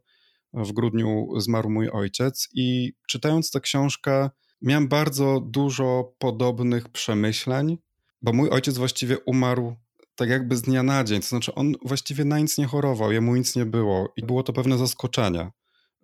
W 0.53 0.71
grudniu 0.71 1.27
zmarł 1.37 1.69
mój 1.69 1.89
ojciec 1.89 2.49
i 2.53 2.93
czytając 3.07 3.51
tę 3.51 3.59
książkę 3.59 4.29
miałem 4.61 4.87
bardzo 4.87 5.39
dużo 5.45 6.13
podobnych 6.17 6.89
przemyśleń, 6.89 7.77
bo 8.21 8.33
mój 8.33 8.49
ojciec 8.49 8.77
właściwie 8.77 9.19
umarł 9.19 9.75
tak 10.15 10.29
jakby 10.29 10.55
z 10.55 10.61
dnia 10.61 10.83
na 10.83 11.03
dzień. 11.03 11.21
To 11.21 11.27
znaczy, 11.27 11.55
on 11.55 11.75
właściwie 11.85 12.25
na 12.25 12.39
nic 12.39 12.57
nie 12.57 12.65
chorował, 12.65 13.11
jemu 13.11 13.35
nic 13.35 13.55
nie 13.55 13.65
było 13.65 14.13
i 14.17 14.21
było 14.21 14.43
to 14.43 14.53
pewne 14.53 14.77
zaskoczenie, 14.77 15.51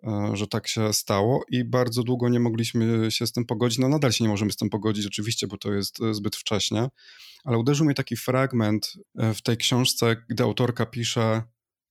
e, 0.03 0.31
że 0.33 0.47
tak 0.47 0.67
się 0.67 0.93
stało 0.93 1.43
i 1.49 1.63
bardzo 1.63 2.03
długo 2.03 2.29
nie 2.29 2.39
mogliśmy 2.39 3.11
się 3.11 3.27
z 3.27 3.31
tym 3.31 3.45
pogodzić. 3.45 3.79
No 3.79 3.89
nadal 3.89 4.11
się 4.11 4.23
nie 4.23 4.29
możemy 4.29 4.51
z 4.51 4.57
tym 4.57 4.69
pogodzić, 4.69 5.05
oczywiście, 5.05 5.47
bo 5.47 5.57
to 5.57 5.73
jest 5.73 6.01
e, 6.01 6.13
zbyt 6.13 6.35
wcześnie, 6.35 6.89
ale 7.43 7.57
uderzył 7.57 7.85
mnie 7.85 7.95
taki 7.95 8.17
fragment 8.17 8.93
e, 9.17 9.33
w 9.33 9.41
tej 9.41 9.57
książce, 9.57 10.15
gdy 10.29 10.43
autorka 10.43 10.85
pisze. 10.85 11.43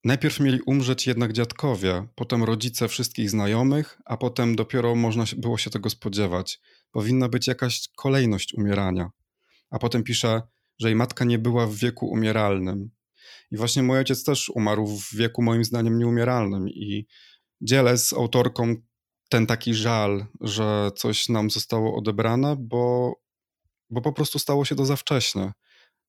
Najpierw 0.04 0.40
mieli 0.40 0.60
umrzeć 0.66 1.06
jednak 1.06 1.32
dziadkowie, 1.32 2.06
potem 2.14 2.44
rodzice 2.44 2.88
wszystkich 2.88 3.30
znajomych, 3.30 4.00
a 4.04 4.16
potem 4.16 4.56
dopiero 4.56 4.94
można 4.94 5.24
było 5.36 5.58
się 5.58 5.70
tego 5.70 5.90
spodziewać. 5.90 6.60
Powinna 6.90 7.28
być 7.28 7.46
jakaś 7.46 7.88
kolejność 7.96 8.54
umierania. 8.54 9.10
A 9.70 9.78
potem 9.78 10.02
pisze, 10.02 10.42
że 10.80 10.88
jej 10.88 10.96
matka 10.96 11.24
nie 11.24 11.38
była 11.38 11.66
w 11.66 11.74
wieku 11.74 12.06
umieralnym. 12.06 12.90
I 13.50 13.56
właśnie 13.56 13.82
mój 13.82 13.98
ojciec 13.98 14.24
też 14.24 14.48
umarł 14.48 14.86
w 14.86 15.14
wieku 15.14 15.42
moim 15.42 15.64
zdaniem 15.64 15.98
nieumieralnym 15.98 16.68
i 16.68 17.06
dzielę 17.60 17.98
z 17.98 18.12
autorką 18.12 18.74
ten 19.28 19.46
taki 19.46 19.74
żal, 19.74 20.26
że 20.40 20.90
coś 20.96 21.28
nam 21.28 21.50
zostało 21.50 21.96
odebrane, 21.96 22.56
bo, 22.58 23.14
bo 23.90 24.00
po 24.00 24.12
prostu 24.12 24.38
stało 24.38 24.64
się 24.64 24.74
to 24.74 24.86
za 24.86 24.96
wcześnie. 24.96 25.52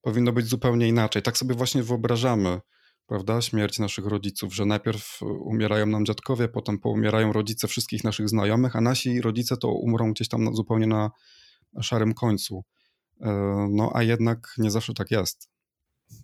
Powinno 0.01 0.31
być 0.31 0.47
zupełnie 0.47 0.87
inaczej. 0.87 1.21
Tak 1.21 1.37
sobie 1.37 1.55
właśnie 1.55 1.83
wyobrażamy, 1.83 2.59
prawda, 3.07 3.41
śmierć 3.41 3.79
naszych 3.79 4.05
rodziców, 4.05 4.55
że 4.55 4.65
najpierw 4.65 5.19
umierają 5.21 5.85
nam 5.85 6.05
dziadkowie, 6.05 6.47
potem 6.47 6.79
poumierają 6.79 7.33
rodzice 7.33 7.67
wszystkich 7.67 8.03
naszych 8.03 8.29
znajomych, 8.29 8.75
a 8.75 8.81
nasi 8.81 9.21
rodzice 9.21 9.57
to 9.57 9.67
umrą 9.67 10.11
gdzieś 10.11 10.27
tam 10.27 10.55
zupełnie 10.55 10.87
na 10.87 11.11
szarym 11.81 12.13
końcu. 12.13 12.63
E, 13.21 13.67
no 13.71 13.91
a 13.95 14.03
jednak 14.03 14.53
nie 14.57 14.71
zawsze 14.71 14.93
tak 14.93 15.11
jest. 15.11 15.49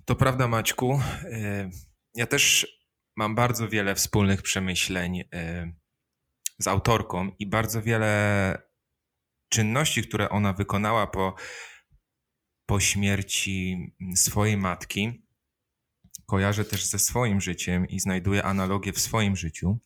To 0.05 0.15
prawda, 0.15 0.47
Maćku. 0.47 1.01
E, 1.23 1.69
ja 2.13 2.27
też 2.27 2.67
mam 3.15 3.35
bardzo 3.35 3.69
wiele 3.69 3.95
wspólnych 3.95 4.41
przemyśleń 4.41 5.23
e, 5.33 5.71
z 6.59 6.67
autorką 6.67 7.31
i 7.39 7.47
bardzo 7.47 7.81
wiele 7.81 8.61
czynności, 9.49 10.03
które 10.03 10.29
ona 10.29 10.53
wykonała 10.53 11.07
po, 11.07 11.35
po 12.65 12.79
śmierci 12.79 13.77
swojej 14.15 14.57
matki, 14.57 15.27
kojarzę 16.25 16.65
też 16.65 16.85
ze 16.85 16.99
swoim 16.99 17.41
życiem 17.41 17.87
i 17.87 17.99
znajduję 17.99 18.43
analogię 18.43 18.93
w 18.93 18.99
swoim 18.99 19.35
życiu. 19.35 19.79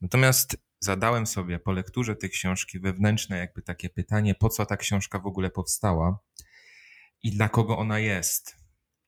Natomiast 0.00 0.67
zadałem 0.80 1.26
sobie 1.26 1.58
po 1.58 1.72
lekturze 1.72 2.16
tej 2.16 2.30
książki 2.30 2.80
wewnętrzne 2.80 3.38
jakby 3.38 3.62
takie 3.62 3.88
pytanie, 3.88 4.34
po 4.34 4.48
co 4.48 4.66
ta 4.66 4.76
książka 4.76 5.18
w 5.18 5.26
ogóle 5.26 5.50
powstała 5.50 6.18
i 7.22 7.30
dla 7.30 7.48
kogo 7.48 7.78
ona 7.78 7.98
jest. 7.98 8.56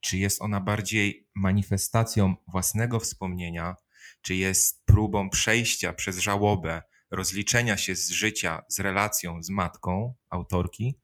Czy 0.01 0.19
jest 0.19 0.43
ona 0.43 0.61
bardziej 0.61 1.29
manifestacją 1.35 2.35
własnego 2.49 3.01
wspomnienia, 3.01 3.77
czy 4.23 4.35
jest 4.35 4.85
próbą 4.85 5.31
przejścia 5.31 5.93
przez 5.93 6.19
żałobę, 6.19 6.83
rozliczenia 7.11 7.77
się 7.77 7.97
z 7.97 8.11
życia, 8.11 8.63
z 8.69 8.81
relacją 8.81 9.43
z 9.43 9.51
matką 9.51 10.15
autorki, 10.31 10.99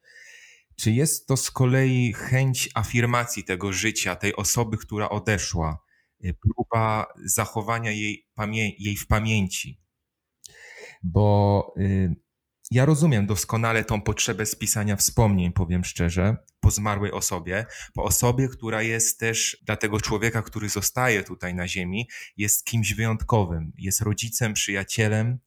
czy 0.77 0.93
jest 0.93 1.27
to 1.27 1.37
z 1.37 1.51
kolei 1.51 2.13
chęć 2.13 2.69
afirmacji 2.75 3.45
tego 3.45 3.73
życia, 3.73 4.17
tej 4.17 4.37
osoby, 4.37 4.77
która 4.77 5.09
odeszła, 5.09 5.85
próba 6.41 7.07
zachowania 7.25 7.91
jej, 7.91 8.27
jej 8.79 8.97
w 8.97 9.07
pamięci, 9.07 9.81
bo 11.03 11.75
y, 11.79 12.15
ja 12.71 12.85
rozumiem 12.85 13.27
doskonale 13.27 13.85
tą 13.85 14.03
potrzebę 14.03 14.47
spisania 14.47 14.97
wspomnień, 14.97 15.53
powiem 15.53 15.85
szczerze, 15.85 16.37
po 16.61 16.71
zmarłej 16.71 17.13
osobie, 17.13 17.67
po 17.95 18.05
osobie, 18.05 18.49
która 18.49 18.83
jest 18.83 19.21
też 19.21 19.63
dla 19.67 19.77
tego 19.77 20.01
człowieka, 20.01 20.43
który 20.43 20.69
zostaje 20.69 21.23
tutaj 21.23 21.55
na 21.55 21.69
Ziemi, 21.69 22.09
jest 22.37 22.65
kimś 22.65 22.95
wyjątkowym, 22.95 23.73
jest 23.79 24.01
rodzicem, 24.01 24.55
przyjacielem. 24.55 25.39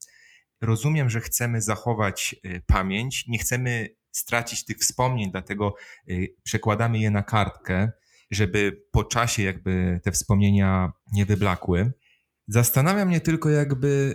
Rozumiem, 0.60 1.10
że 1.10 1.20
chcemy 1.20 1.62
zachować 1.62 2.36
y, 2.44 2.62
pamięć, 2.66 3.26
nie 3.26 3.38
chcemy 3.38 3.88
stracić 4.12 4.64
tych 4.64 4.78
wspomnień, 4.78 5.30
dlatego 5.30 5.74
y, 6.10 6.34
przekładamy 6.42 6.98
je 6.98 7.10
na 7.10 7.22
kartkę, 7.22 7.92
żeby 8.30 8.82
po 8.90 9.04
czasie 9.04 9.42
jakby 9.42 10.00
te 10.04 10.12
wspomnienia 10.12 10.92
nie 11.12 11.26
wyblakły. 11.26 11.92
Zastanawia 12.48 13.04
mnie 13.04 13.20
tylko 13.20 13.50
jakby 13.50 14.14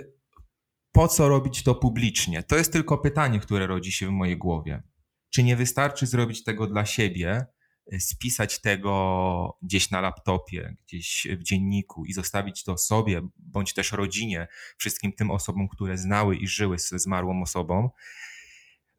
po 0.96 1.08
co 1.08 1.30
robić 1.30 1.64
to 1.64 1.76
publicznie? 1.76 2.44
To 2.44 2.58
jest 2.58 2.74
tylko 2.74 2.98
pytanie, 2.98 3.40
które 3.40 3.68
rodzi 3.68 3.92
się 3.92 4.08
w 4.08 4.12
mojej 4.12 4.38
głowie. 4.38 4.84
Czy 5.30 5.44
nie 5.44 5.56
wystarczy 5.56 6.06
zrobić 6.06 6.44
tego 6.44 6.68
dla 6.68 6.86
siebie, 6.86 7.46
y, 7.94 8.00
spisać 8.00 8.62
tego 8.62 9.58
gdzieś 9.62 9.92
na 9.92 10.02
laptopie, 10.02 10.76
gdzieś 10.88 11.28
w 11.40 11.44
dzienniku 11.44 12.06
i 12.06 12.14
zostawić 12.14 12.64
to 12.64 12.78
sobie, 12.78 13.22
bądź 13.38 13.74
też 13.74 13.92
rodzinie, 13.92 14.48
wszystkim 14.78 15.14
tym 15.14 15.32
osobom, 15.32 15.68
które 15.70 15.98
znały 15.98 16.36
i 16.36 16.48
żyły 16.48 16.80
ze 16.80 17.00
zmarłą 17.00 17.42
osobą? 17.42 17.90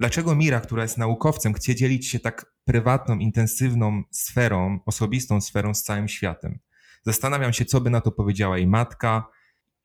Dlaczego 0.00 0.35
Mira, 0.35 0.61
która 0.61 0.83
jest 0.83 0.99
naukowcem, 0.99 1.55
chce 1.55 1.75
dzielić 1.75 2.09
się 2.09 2.21
tak 2.21 2.55
prywatną, 2.65 3.19
intensywną 3.19 4.03
sferą, 4.11 4.81
osobistą 4.87 5.41
sferą 5.41 5.75
z 5.75 5.83
całym 5.83 6.09
światem? 6.09 6.59
Zastanawiam 7.03 7.53
się, 7.53 7.65
co 7.65 7.81
by 7.81 7.91
na 7.91 8.00
to 8.00 8.12
powiedziała 8.12 8.59
jej 8.59 8.67
matka, 8.67 9.36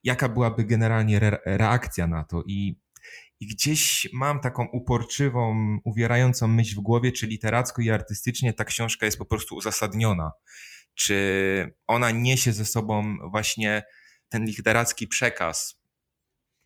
jaka 0.04 0.30
byłaby 0.30 0.64
generalnie 0.64 1.18
re 1.18 1.40
reakcja 1.46 2.08
na 2.08 2.24
to. 2.24 2.44
I, 2.48 2.80
I 3.40 3.48
gdzieś 3.48 4.10
mam 4.14 4.40
taką 4.40 4.68
uporczywą, 4.74 5.78
uwierającą 5.84 6.48
myśl 6.48 6.76
w 6.76 6.84
głowie, 6.84 7.12
czy 7.12 7.28
literacko 7.28 7.82
i 7.82 7.90
artystycznie 7.90 8.54
ta 8.54 8.66
książka 8.66 9.06
jest 9.06 9.18
po 9.18 9.26
prostu 9.26 9.56
uzasadniona. 9.56 10.32
Czy 10.96 11.74
ona 11.88 12.12
niesie 12.12 12.54
ze 12.54 12.66
sobą 12.66 13.18
właśnie 13.32 13.84
ten 14.30 14.46
literacki 14.46 15.08
przekaz 15.08 15.82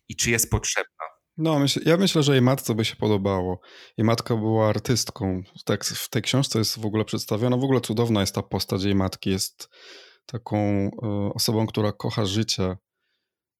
i 0.08 0.16
czy 0.16 0.30
jest 0.30 0.50
potrzebna. 0.50 1.04
No, 1.36 1.58
myśl, 1.58 1.80
ja 1.86 1.96
myślę, 1.96 2.22
że 2.22 2.32
jej 2.32 2.42
matce 2.42 2.74
by 2.74 2.84
się 2.84 2.96
podobało. 2.96 3.60
Jej 3.98 4.04
matka 4.04 4.36
była 4.36 4.68
artystką. 4.68 5.42
Tak, 5.64 5.84
w 5.84 6.08
tej 6.08 6.22
książce 6.22 6.58
jest 6.58 6.78
w 6.78 6.86
ogóle 6.86 7.04
przedstawiona. 7.04 7.56
W 7.56 7.64
ogóle 7.64 7.80
cudowna 7.80 8.20
jest 8.20 8.34
ta 8.34 8.42
postać 8.42 8.84
jej 8.84 8.94
matki. 8.94 9.30
Jest 9.30 9.68
taką 10.26 10.56
y, 10.86 10.90
osobą, 11.34 11.66
która 11.66 11.92
kocha 11.92 12.24
życie, 12.24 12.76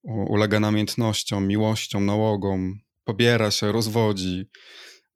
ulega 0.07 0.61
namiętnościom, 0.61 1.47
miłościom, 1.47 2.07
nałogom, 2.07 2.79
pobiera 3.05 3.51
się, 3.51 3.73
rozwodzi. 3.73 4.51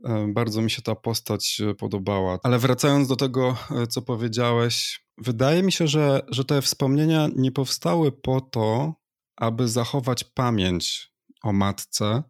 E, 0.05 0.27
bardzo 0.35 0.63
mi 0.63 0.71
się 0.71 0.83
ta 0.83 0.95
postać 0.95 1.61
e, 1.71 1.75
podobała. 1.75 2.39
Ale 2.43 2.59
wracając 2.59 3.09
do 3.09 3.17
tego, 3.17 3.57
e, 3.71 3.87
co 3.87 4.03
powiedziałeś, 4.03 5.05
wydaje 5.19 5.63
mi 5.63 5.73
się, 5.73 5.89
że, 5.89 6.23
że 6.29 6.45
te 6.45 6.63
wspomnienia 6.63 7.29
nie 7.37 7.53
powstały 7.53 8.13
po 8.13 8.41
to, 8.41 8.95
aby 9.37 9.69
zachować 9.69 10.25
pamięć 10.25 11.13
o 11.43 11.53
matce, 11.53 12.23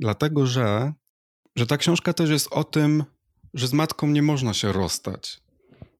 dlatego 0.00 0.46
że, 0.46 0.92
że 1.56 1.66
ta 1.66 1.76
książka 1.76 2.12
też 2.12 2.30
jest 2.30 2.48
o 2.50 2.64
tym, 2.64 3.04
że 3.54 3.68
z 3.68 3.72
matką 3.72 4.06
nie 4.06 4.22
można 4.22 4.54
się 4.54 4.72
rozstać. 4.72 5.45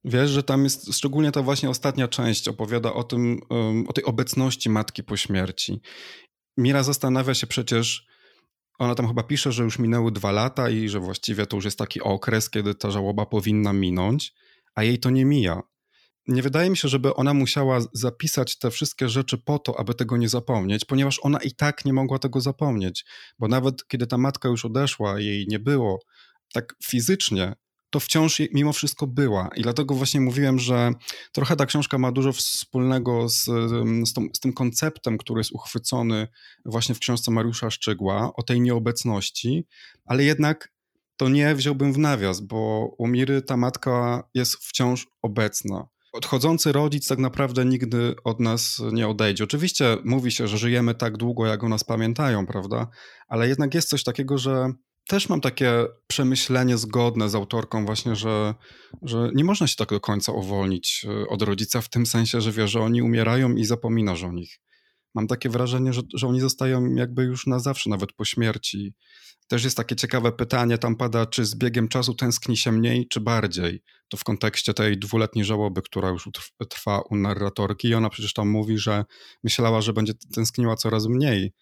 Wiesz, 0.05 0.29
że 0.29 0.43
tam 0.43 0.63
jest 0.63 0.93
szczególnie 0.93 1.31
ta 1.31 1.41
właśnie 1.41 1.69
ostatnia 1.69 2.07
część 2.07 2.47
opowiada 2.47 2.93
o 2.93 3.03
tym, 3.03 3.39
o 3.87 3.93
tej 3.93 4.03
obecności 4.03 4.69
matki 4.69 5.03
po 5.03 5.17
śmierci. 5.17 5.81
Mira 6.57 6.83
zastanawia 6.83 7.33
się 7.33 7.47
przecież, 7.47 8.07
ona 8.79 8.95
tam 8.95 9.07
chyba 9.07 9.23
pisze, 9.23 9.51
że 9.51 9.63
już 9.63 9.79
minęły 9.79 10.11
dwa 10.11 10.31
lata 10.31 10.69
i 10.69 10.89
że 10.89 10.99
właściwie 10.99 11.45
to 11.45 11.57
już 11.57 11.65
jest 11.65 11.77
taki 11.77 12.01
okres, 12.01 12.49
kiedy 12.49 12.75
ta 12.75 12.91
żałoba 12.91 13.25
powinna 13.25 13.73
minąć, 13.73 14.33
a 14.75 14.83
jej 14.83 14.99
to 14.99 15.09
nie 15.09 15.25
mija. 15.25 15.61
Nie 16.27 16.41
wydaje 16.41 16.69
mi 16.69 16.77
się, 16.77 16.87
żeby 16.87 17.13
ona 17.13 17.33
musiała 17.33 17.79
zapisać 17.93 18.57
te 18.57 18.71
wszystkie 18.71 19.09
rzeczy 19.09 19.37
po 19.37 19.59
to, 19.59 19.79
aby 19.79 19.93
tego 19.93 20.17
nie 20.17 20.29
zapomnieć, 20.29 20.85
ponieważ 20.85 21.19
ona 21.23 21.39
i 21.39 21.51
tak 21.51 21.85
nie 21.85 21.93
mogła 21.93 22.19
tego 22.19 22.41
zapomnieć, 22.41 23.05
bo 23.39 23.47
nawet 23.47 23.87
kiedy 23.87 24.07
ta 24.07 24.17
matka 24.17 24.49
już 24.49 24.65
odeszła, 24.65 25.19
jej 25.19 25.45
nie 25.47 25.59
było, 25.59 25.99
tak 26.53 26.75
fizycznie, 26.85 27.53
to 27.97 28.01
wciąż 28.01 28.41
mimo 28.53 28.73
wszystko 28.73 29.07
była. 29.07 29.49
I 29.55 29.61
dlatego 29.61 29.95
właśnie 29.95 30.21
mówiłem, 30.21 30.59
że 30.59 30.91
trochę 31.31 31.55
ta 31.55 31.65
książka 31.65 31.97
ma 31.97 32.11
dużo 32.11 32.33
wspólnego 32.33 33.29
z, 33.29 33.43
z, 34.03 34.13
tą, 34.13 34.27
z, 34.33 34.39
tym 34.39 34.53
konceptem, 34.53 35.17
który 35.17 35.39
jest 35.39 35.51
uchwycony 35.51 36.27
właśnie 36.65 36.95
w 36.95 36.99
książce 36.99 37.31
Mariusza 37.31 37.69
Szczygła 37.69 38.31
o 38.35 38.43
tej 38.43 38.61
nieobecności, 38.61 39.65
ale 40.05 40.23
jednak 40.23 40.71
to 41.15 41.29
nie 41.29 41.55
wziąłbym 41.55 41.93
w 41.93 41.97
nawias, 41.97 42.41
bo 42.41 42.89
u 42.97 43.07
Miry 43.07 43.41
ta 43.41 43.57
matka 43.57 44.23
jest 44.33 44.55
wciąż 44.55 45.07
obecna. 45.21 45.87
Odchodzący 46.13 46.71
rodzic 46.71 47.07
tak 47.07 47.19
naprawdę 47.19 47.65
nigdy 47.65 48.15
od 48.23 48.39
nas 48.39 48.81
nie 48.91 49.07
odejdzie. 49.07 49.43
Oczywiście 49.43 49.97
mówi 50.05 50.31
się, 50.31 50.47
że 50.47 50.57
żyjemy 50.57 50.95
tak 50.95 51.17
długo, 51.17 51.45
jak 51.45 51.63
o 51.63 51.69
nas 51.69 51.83
pamiętają, 51.83 52.47
prawda? 52.47 52.87
Ale 53.27 53.47
jednak 53.47 53.73
jest 53.73 53.89
coś 53.89 54.03
takiego, 54.03 54.37
że 54.37 54.73
też 55.07 55.29
mam 55.29 55.41
takie 55.41 55.85
przemyślenie 56.07 56.77
zgodne 56.77 57.29
z 57.29 57.35
autorką 57.35 57.85
właśnie, 57.85 58.15
że, 58.15 58.55
że 59.01 59.29
nie 59.35 59.43
można 59.43 59.67
się 59.67 59.75
tak 59.75 59.89
do 59.89 59.99
końca 59.99 60.31
uwolnić 60.31 61.05
e, 61.09 61.27
od 61.27 61.41
rodzica 61.41 61.81
w 61.81 61.89
tym 61.89 62.05
sensie, 62.05 62.41
że 62.41 62.51
wie, 62.51 62.67
że 62.67 62.81
oni 62.81 63.01
umierają 63.01 63.55
i 63.55 63.65
zapominasz 63.65 64.23
o 64.23 64.31
nich. 64.31 64.59
Mam 65.15 65.27
takie 65.27 65.49
wrażenie, 65.49 65.93
że, 65.93 66.01
że 66.13 66.27
oni 66.27 66.39
zostają 66.39 66.95
jakby 66.95 67.23
już 67.23 67.47
na 67.47 67.59
zawsze, 67.59 67.89
nawet 67.89 68.13
po 68.13 68.25
śmierci. 68.25 68.93
Też 69.47 69.63
jest 69.63 69.77
takie 69.77 69.95
ciekawe 69.95 70.31
pytanie, 70.31 70.77
tam 70.77 70.95
pada, 70.95 71.25
czy 71.25 71.45
z 71.45 71.55
biegiem 71.55 71.87
czasu 71.87 72.13
tęskni 72.13 72.57
się 72.57 72.71
mniej, 72.71 73.07
czy 73.07 73.19
bardziej? 73.19 73.83
To 74.09 74.17
w 74.17 74.23
kontekście 74.23 74.73
tej 74.73 74.99
dwuletniej 74.99 75.45
żałoby, 75.45 75.81
która 75.81 76.09
już 76.09 76.29
trwa 76.69 77.01
u 77.09 77.15
narratorki 77.15 77.87
i 77.87 77.93
ona 77.93 78.09
przecież 78.09 78.33
tam 78.33 78.49
mówi, 78.49 78.77
że 78.77 79.05
myślała, 79.43 79.81
że 79.81 79.93
będzie 79.93 80.13
tęskniła 80.35 80.75
coraz 80.75 81.07
mniej 81.07 81.53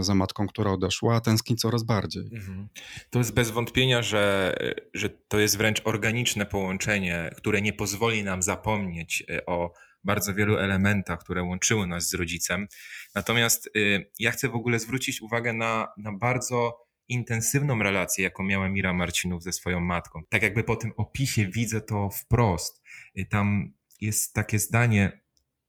za 0.00 0.14
matką, 0.14 0.46
która 0.46 0.70
odeszła, 0.70 1.16
a 1.16 1.20
tęskni 1.20 1.56
coraz 1.56 1.82
bardziej. 1.82 2.30
Mhm. 2.32 2.68
To 3.10 3.18
jest 3.18 3.34
bez 3.34 3.50
wątpienia, 3.50 4.02
że, 4.02 4.54
że 4.94 5.10
to 5.10 5.40
jest 5.40 5.56
wręcz 5.56 5.82
organiczne 5.84 6.46
połączenie, 6.46 7.30
które 7.36 7.62
nie 7.62 7.72
pozwoli 7.72 8.24
nam 8.24 8.42
zapomnieć 8.42 9.24
e, 9.30 9.46
o 9.46 9.72
bardzo 10.04 10.34
wielu 10.34 10.56
elementach, 10.56 11.18
które 11.18 11.42
łączyły 11.42 11.86
nas 11.86 12.08
z 12.08 12.14
rodzicem. 12.14 12.68
Natomiast 13.14 13.66
e, 13.66 13.80
ja 14.18 14.30
chcę 14.30 14.48
w 14.48 14.54
ogóle 14.54 14.78
zwrócić 14.78 15.22
uwagę 15.22 15.52
na, 15.52 15.88
na 15.96 16.12
bardzo 16.12 16.78
intensywną 17.08 17.78
relację, 17.78 18.24
jaką 18.24 18.42
miała 18.42 18.68
Mira 18.68 18.92
Marcinów 18.92 19.42
ze 19.42 19.52
swoją 19.52 19.80
matką. 19.80 20.22
Tak 20.28 20.42
jakby 20.42 20.64
po 20.64 20.76
tym 20.76 20.92
opisie 20.96 21.48
widzę 21.48 21.80
to 21.80 22.10
wprost. 22.10 22.82
Tam 23.30 23.72
jest 24.00 24.34
takie 24.34 24.58
zdanie, 24.58 25.21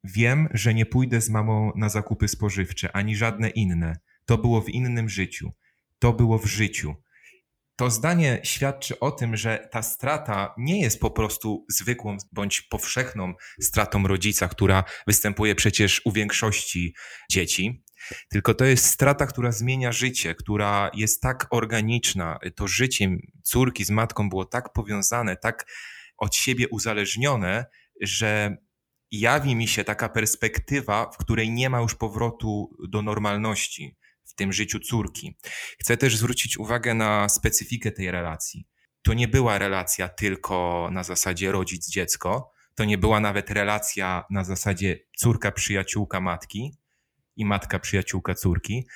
Wiem, 0.03 0.49
że 0.53 0.73
nie 0.73 0.85
pójdę 0.85 1.21
z 1.21 1.29
mamą 1.29 1.71
na 1.75 1.89
zakupy 1.89 2.27
spożywcze, 2.27 2.95
ani 2.95 3.15
żadne 3.15 3.49
inne. 3.49 3.99
To 4.25 4.37
było 4.37 4.61
w 4.61 4.69
innym 4.69 5.09
życiu. 5.09 5.51
To 5.99 6.13
było 6.13 6.39
w 6.39 6.45
życiu. 6.45 6.95
To 7.75 7.89
zdanie 7.89 8.39
świadczy 8.43 8.99
o 8.99 9.11
tym, 9.11 9.37
że 9.37 9.67
ta 9.71 9.81
strata 9.81 10.53
nie 10.57 10.81
jest 10.81 10.99
po 10.99 11.11
prostu 11.11 11.65
zwykłą 11.69 12.17
bądź 12.31 12.61
powszechną 12.61 13.33
stratą 13.61 14.07
rodzica, 14.07 14.47
która 14.47 14.83
występuje 15.07 15.55
przecież 15.55 16.01
u 16.05 16.11
większości 16.11 16.95
dzieci, 17.31 17.83
tylko 18.29 18.53
to 18.53 18.65
jest 18.65 18.85
strata, 18.85 19.25
która 19.25 19.51
zmienia 19.51 19.91
życie, 19.91 20.35
która 20.35 20.91
jest 20.93 21.21
tak 21.21 21.47
organiczna. 21.51 22.39
To 22.55 22.67
życie 22.67 23.17
córki 23.43 23.85
z 23.85 23.89
matką 23.89 24.29
było 24.29 24.45
tak 24.45 24.73
powiązane, 24.73 25.37
tak 25.37 25.65
od 26.17 26.35
siebie 26.35 26.67
uzależnione, 26.69 27.65
że 28.01 28.57
jawi 29.19 29.55
mi 29.55 29.67
się 29.67 29.83
taka 29.83 30.09
perspektywa, 30.09 31.11
w 31.11 31.17
której 31.17 31.51
nie 31.51 31.69
ma 31.69 31.79
już 31.79 31.95
powrotu 31.95 32.77
do 32.89 33.01
normalności 33.01 33.97
w 34.23 34.35
tym 34.35 34.53
życiu 34.53 34.79
córki. 34.79 35.37
Chcę 35.79 35.97
też 35.97 36.17
zwrócić 36.17 36.57
uwagę 36.57 36.93
na 36.93 37.29
specyfikę 37.29 37.91
tej 37.91 38.11
relacji. 38.11 38.67
To 39.03 39.13
nie 39.13 39.27
była 39.27 39.57
relacja 39.57 40.09
tylko 40.09 40.89
na 40.91 41.03
zasadzie 41.03 41.51
rodzic-dziecko, 41.51 42.51
to 42.75 42.85
nie 42.85 42.97
była 42.97 43.19
nawet 43.19 43.49
relacja 43.49 44.23
na 44.29 44.43
zasadzie 44.43 44.99
córka-przyjaciółka 45.17 46.21
matki 46.21 46.77
i 47.35 47.45
matka-przyjaciółka 47.45 48.35
córki. 48.35 48.87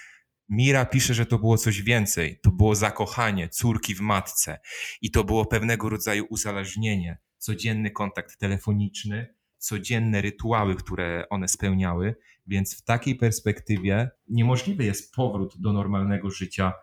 Mira 0.50 0.86
pisze, 0.86 1.14
że 1.14 1.26
to 1.26 1.40
było 1.40 1.58
coś 1.58 1.82
więcej. 1.82 2.40
To 2.44 2.52
było 2.52 2.76
zakochanie 2.76 3.50
córki 3.50 3.96
w 3.96 4.02
matce 4.02 4.60
i 5.02 5.12
to 5.12 5.24
było 5.24 5.46
pewnego 5.46 5.90
rodzaju 5.90 6.26
uzależnienie, 6.30 7.18
codzienny 7.38 7.92
kontakt 7.92 8.38
telefoniczny, 8.38 9.37
codzienne 9.58 10.22
rytuały, 10.22 10.76
które 10.76 11.30
one 11.30 11.48
spełniały, 11.48 12.16
więc 12.48 12.78
w 12.78 12.84
takiej 12.84 13.16
perspektywie 13.16 14.10
niemożliwy 14.28 14.86
jest 14.86 15.16
powrót 15.16 15.62
do 15.62 15.74
normalnego 15.74 16.32
życia 16.32 16.74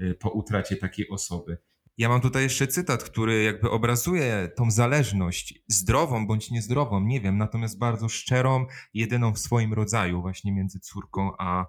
y, 0.00 0.14
po 0.14 0.30
utracie 0.30 0.76
takiej 0.76 1.08
osoby. 1.08 1.58
Ja 1.98 2.08
mam 2.08 2.20
tutaj 2.20 2.42
jeszcze 2.42 2.66
cytat, 2.66 3.04
który 3.04 3.42
jakby 3.42 3.70
obrazuje 3.70 4.50
tą 4.56 4.70
zależność, 4.70 5.62
zdrową 5.68 6.26
bądź 6.26 6.50
niezdrową, 6.50 7.00
nie 7.00 7.20
wiem, 7.20 7.38
natomiast 7.38 7.78
bardzo 7.78 8.08
szczerą, 8.08 8.66
jedyną 8.94 9.32
w 9.32 9.38
swoim 9.38 9.74
rodzaju, 9.74 10.20
właśnie 10.20 10.52
między 10.52 10.80
córką 10.80 11.32
a, 11.38 11.66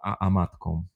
a, 0.00 0.26
a 0.26 0.30
matką. 0.30 0.86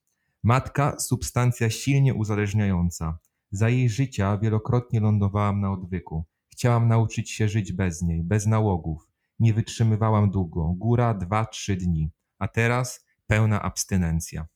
Matka, 0.42 0.98
substancja 0.98 1.70
silnie 1.70 2.14
uzależniająca. 2.14 3.18
Za 3.50 3.68
jej 3.68 3.88
życia 3.88 4.38
wielokrotnie 4.38 5.00
lądowałam 5.00 5.60
na 5.60 5.72
odwyku. 5.72 6.24
Chciałam 6.48 6.88
nauczyć 6.88 7.30
się 7.30 7.48
żyć 7.48 7.72
bez 7.72 8.02
niej, 8.02 8.22
bez 8.24 8.46
nałogów. 8.46 9.07
Nie 9.38 9.54
wytrzymywałam 9.54 10.30
długo, 10.30 10.74
góra 10.76 11.14
dwa, 11.14 11.46
trzy 11.46 11.76
dni, 11.76 12.10
a 12.38 12.48
teraz 12.48 13.04
pełna 13.26 13.62
abstynencja. 13.62 14.46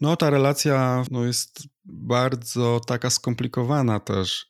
No, 0.00 0.16
ta 0.16 0.30
relacja 0.30 1.04
no, 1.10 1.24
jest 1.24 1.62
bardzo 1.84 2.80
taka 2.86 3.10
skomplikowana 3.10 4.00
też. 4.00 4.46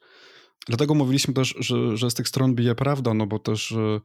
Dlatego 0.66 0.94
mówiliśmy 0.94 1.34
też, 1.34 1.54
że, 1.58 1.96
że 1.96 2.10
z 2.10 2.14
tych 2.14 2.28
stron 2.28 2.54
bije 2.54 2.74
prawda, 2.74 3.14
no 3.14 3.26
bo 3.26 3.38
też 3.38 3.70
y, 3.70 4.00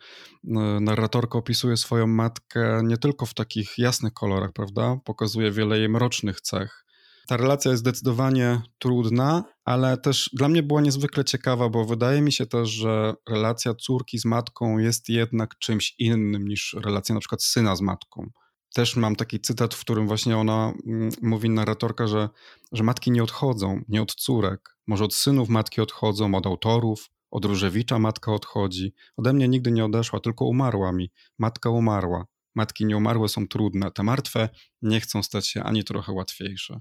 narratorka 0.82 1.38
opisuje 1.38 1.78
swoją 1.78 2.08
matkę 2.08 2.82
nie 2.84 2.98
tylko 2.98 3.26
w 3.26 3.34
takich 3.34 3.78
jasnych 3.78 4.13
kolorach, 4.13 4.52
prawda? 4.54 4.98
Pokazuje 5.06 5.52
wiele 5.52 5.78
jej 5.78 5.89
mrocznych 5.89 6.41
cech. 6.41 6.83
Ta 7.28 7.38
relacja 7.38 7.72
jest 7.72 7.82
zdecydowanie 7.82 8.62
trudna, 8.80 9.44
ale 9.66 9.98
też 9.98 10.30
dla 10.34 10.50
mnie 10.50 10.64
była 10.64 10.82
niezwykle 10.82 11.26
ciekawa, 11.26 11.70
bo 11.70 11.86
wydaje 11.86 12.22
mi 12.22 12.32
się 12.32 12.46
też, 12.46 12.70
że 12.70 13.14
relacja 13.30 13.74
córki 13.74 14.20
z 14.20 14.26
matką 14.26 14.78
jest 14.78 15.10
jednak 15.10 15.58
czymś 15.58 15.96
innym 16.00 16.48
niż 16.48 16.76
relacja 16.84 17.16
na 17.16 17.20
przykład 17.20 17.44
syna 17.44 17.76
z 17.76 17.82
matką. 17.82 18.30
Też 18.74 18.96
mam 18.96 19.16
taki 19.16 19.40
cytat, 19.40 19.74
w 19.74 19.82
którym 19.82 20.08
właśnie 20.08 20.38
ona 20.38 20.74
mm, 20.88 21.10
mówi, 21.22 21.50
narratorka, 21.50 22.08
że, 22.08 22.30
że 22.72 22.84
matki 22.84 23.12
nie 23.12 23.24
odchodzą, 23.24 23.82
nie 23.88 24.02
od 24.02 24.16
córek. 24.16 24.78
Może 24.88 25.06
od 25.06 25.14
synów 25.14 25.50
matki 25.50 25.82
odchodzą, 25.82 26.36
od 26.36 26.46
autorów, 26.46 27.10
od 27.32 27.46
Różewicza 27.46 28.00
matka 28.00 28.34
odchodzi. 28.34 28.94
Ode 29.18 29.34
mnie 29.34 29.48
nigdy 29.48 29.72
nie 29.72 29.86
odeszła, 29.86 30.20
tylko 30.20 30.46
umarła 30.46 30.92
mi. 30.92 31.12
Matka 31.40 31.70
umarła. 31.70 32.26
Matki 32.56 32.86
nieumarłe 32.86 33.30
są 33.30 33.48
trudne, 33.48 33.92
te 33.92 34.04
martwe 34.04 34.50
nie 34.82 35.00
chcą 35.00 35.24
stać 35.24 35.48
się 35.48 35.64
ani 35.64 35.84
trochę 35.84 36.12
łatwiejsze. 36.12 36.80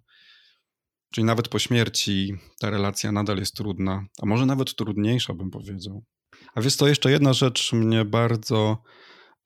Czyli 1.13 1.25
nawet 1.25 1.49
po 1.49 1.59
śmierci 1.59 2.35
ta 2.61 2.71
relacja 2.71 3.13
nadal 3.13 3.39
jest 3.39 3.57
trudna, 3.57 4.07
a 4.23 4.27
może 4.27 4.47
nawet 4.47 4.77
trudniejsza, 4.77 5.35
bym 5.35 5.51
powiedział. 5.51 6.05
A 6.55 6.61
wiesz, 6.61 6.77
to 6.77 6.89
jeszcze 6.89 7.11
jedna 7.11 7.33
rzecz 7.33 7.73
mnie 7.73 8.05
bardzo 8.05 8.83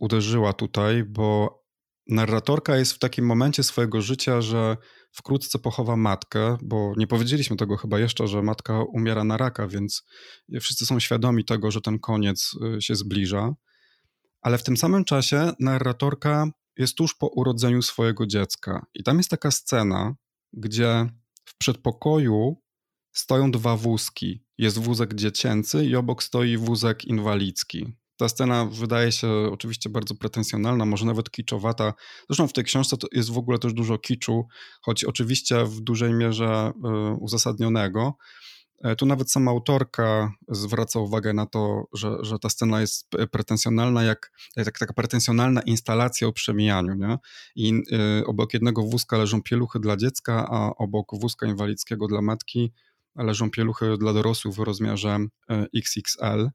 uderzyła 0.00 0.52
tutaj, 0.52 1.04
bo 1.04 1.58
narratorka 2.08 2.76
jest 2.76 2.92
w 2.92 2.98
takim 2.98 3.26
momencie 3.26 3.62
swojego 3.62 4.02
życia, 4.02 4.40
że 4.40 4.76
wkrótce 5.12 5.58
pochowa 5.58 5.96
matkę, 5.96 6.56
bo 6.62 6.92
nie 6.96 7.06
powiedzieliśmy 7.06 7.56
tego 7.56 7.76
chyba 7.76 7.98
jeszcze, 7.98 8.26
że 8.26 8.42
matka 8.42 8.82
umiera 8.82 9.24
na 9.24 9.36
raka, 9.36 9.68
więc 9.68 10.04
wszyscy 10.60 10.86
są 10.86 11.00
świadomi 11.00 11.44
tego, 11.44 11.70
że 11.70 11.80
ten 11.80 11.98
koniec 11.98 12.50
y, 12.76 12.82
się 12.82 12.94
zbliża. 12.94 13.54
Ale 14.40 14.58
w 14.58 14.62
tym 14.62 14.76
samym 14.76 15.04
czasie 15.04 15.52
narratorka 15.60 16.46
jest 16.76 16.94
tuż 16.96 17.14
po 17.14 17.26
urodzeniu 17.26 17.82
swojego 17.82 18.26
dziecka. 18.26 18.86
I 18.94 19.02
tam 19.02 19.16
jest 19.16 19.30
taka 19.30 19.50
scena, 19.50 20.14
gdzie 20.52 21.08
w 21.56 21.58
przedpokoju 21.58 22.62
stoją 23.12 23.50
dwa 23.50 23.76
wózki. 23.76 24.44
Jest 24.58 24.78
wózek 24.78 25.14
dziecięcy 25.14 25.86
i 25.86 25.96
obok 25.96 26.22
stoi 26.22 26.56
wózek 26.56 27.04
inwalidzki. 27.04 27.86
Ta 28.16 28.28
scena 28.28 28.66
wydaje 28.66 29.12
się 29.12 29.28
oczywiście 29.52 29.90
bardzo 29.90 30.14
pretensjonalna, 30.14 30.84
może 30.84 31.06
nawet 31.06 31.30
kiczowata. 31.30 31.94
Zresztą 32.28 32.48
w 32.48 32.52
tej 32.52 32.64
książce 32.64 32.96
jest 33.12 33.30
w 33.30 33.38
ogóle 33.38 33.58
też 33.58 33.72
dużo 33.72 33.98
kiczu, 33.98 34.46
choć 34.82 35.04
oczywiście 35.04 35.64
w 35.64 35.80
dużej 35.80 36.14
mierze 36.14 36.72
y, 36.76 37.16
uzasadnionego. 37.20 38.16
E, 38.82 38.96
tu 38.96 39.06
nawet 39.06 39.30
sama 39.30 39.50
autorka 39.50 40.32
zwraca 40.48 41.00
uwagę 41.00 41.32
na 41.32 41.46
to, 41.46 41.84
że, 41.92 42.16
że 42.20 42.38
ta 42.38 42.48
scena 42.48 42.80
jest 42.80 43.10
pretensjonalna, 43.30 44.02
jak, 44.04 44.32
jak 44.56 44.78
taka 44.78 44.92
pretensjonalna 44.92 45.60
instalacja 45.60 46.28
o 46.28 46.32
przemijaniu. 46.32 46.94
Nie? 46.94 47.18
I 47.56 47.72
y, 48.20 48.26
obok 48.26 48.54
jednego 48.54 48.82
wózka 48.82 49.18
leżą 49.18 49.42
pieluchy 49.42 49.80
dla 49.80 49.96
dziecka, 49.96 50.48
a 50.50 50.70
obok 50.76 51.20
wózka 51.20 51.46
inwalidzkiego 51.46 52.06
dla 52.06 52.22
matki 52.22 52.72
leżą 53.16 53.50
pieluchy 53.50 53.96
dla 53.98 54.12
dorosłych 54.12 54.54
w 54.54 54.58
rozmiarze 54.58 55.18
e, 55.50 55.66
XXL. 55.76 56.50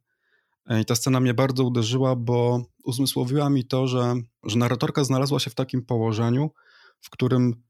I 0.81 0.85
ta 0.85 0.95
scena 0.95 1.19
mnie 1.19 1.33
bardzo 1.33 1.63
uderzyła, 1.63 2.15
bo 2.15 2.65
uzmysłowiła 2.83 3.49
mi 3.49 3.65
to, 3.65 3.87
że, 3.87 4.15
że 4.43 4.57
narratorka 4.57 5.03
znalazła 5.03 5.39
się 5.39 5.49
w 5.49 5.55
takim 5.55 5.85
położeniu, 5.85 6.51
w 7.01 7.09
którym 7.09 7.63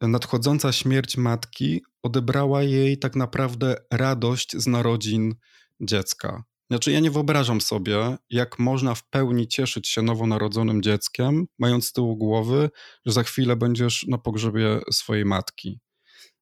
nadchodząca 0.00 0.72
śmierć 0.72 1.16
matki 1.16 1.82
odebrała 2.02 2.62
jej 2.62 2.98
tak 2.98 3.16
naprawdę 3.16 3.76
radość 3.92 4.56
z 4.56 4.66
narodzin 4.66 5.34
dziecka. 5.80 6.44
Znaczy, 6.70 6.92
ja 6.92 7.00
nie 7.00 7.10
wyobrażam 7.10 7.60
sobie, 7.60 8.16
jak 8.30 8.58
można 8.58 8.94
w 8.94 9.08
pełni 9.10 9.48
cieszyć 9.48 9.88
się 9.88 10.02
nowonarodzonym 10.02 10.82
dzieckiem, 10.82 11.46
mając 11.58 11.86
z 11.86 11.92
tyłu 11.92 12.16
głowy, 12.16 12.70
że 13.06 13.12
za 13.12 13.22
chwilę 13.22 13.56
będziesz 13.56 14.06
na 14.08 14.18
pogrzebie 14.18 14.80
swojej 14.92 15.24
matki. 15.24 15.80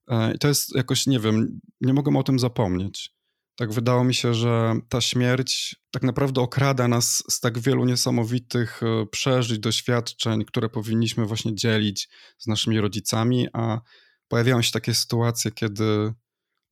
E, 0.08 0.34
I 0.34 0.38
to 0.38 0.48
jest 0.48 0.74
jakoś, 0.74 1.06
nie 1.06 1.20
wiem, 1.20 1.60
nie 1.80 1.94
mogę 1.94 2.18
o 2.18 2.22
tym 2.22 2.38
zapomnieć. 2.38 3.10
Tak 3.56 3.72
wydało 3.72 4.04
mi 4.04 4.14
się, 4.14 4.34
że 4.34 4.74
ta 4.88 5.00
śmierć 5.00 5.76
tak 5.90 6.02
naprawdę 6.02 6.40
okrada 6.40 6.88
nas 6.88 7.22
z 7.30 7.40
tak 7.40 7.58
wielu 7.58 7.84
niesamowitych 7.84 8.82
e, 8.82 9.06
przeżyć, 9.06 9.58
doświadczeń, 9.58 10.44
które 10.44 10.68
powinniśmy 10.68 11.26
właśnie 11.26 11.54
dzielić 11.54 12.08
z 12.38 12.46
naszymi 12.46 12.80
rodzicami, 12.80 13.46
a 13.52 13.80
pojawiają 14.28 14.62
się 14.62 14.70
takie 14.70 14.94
sytuacje, 14.94 15.50
kiedy 15.50 16.12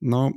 no, 0.02 0.30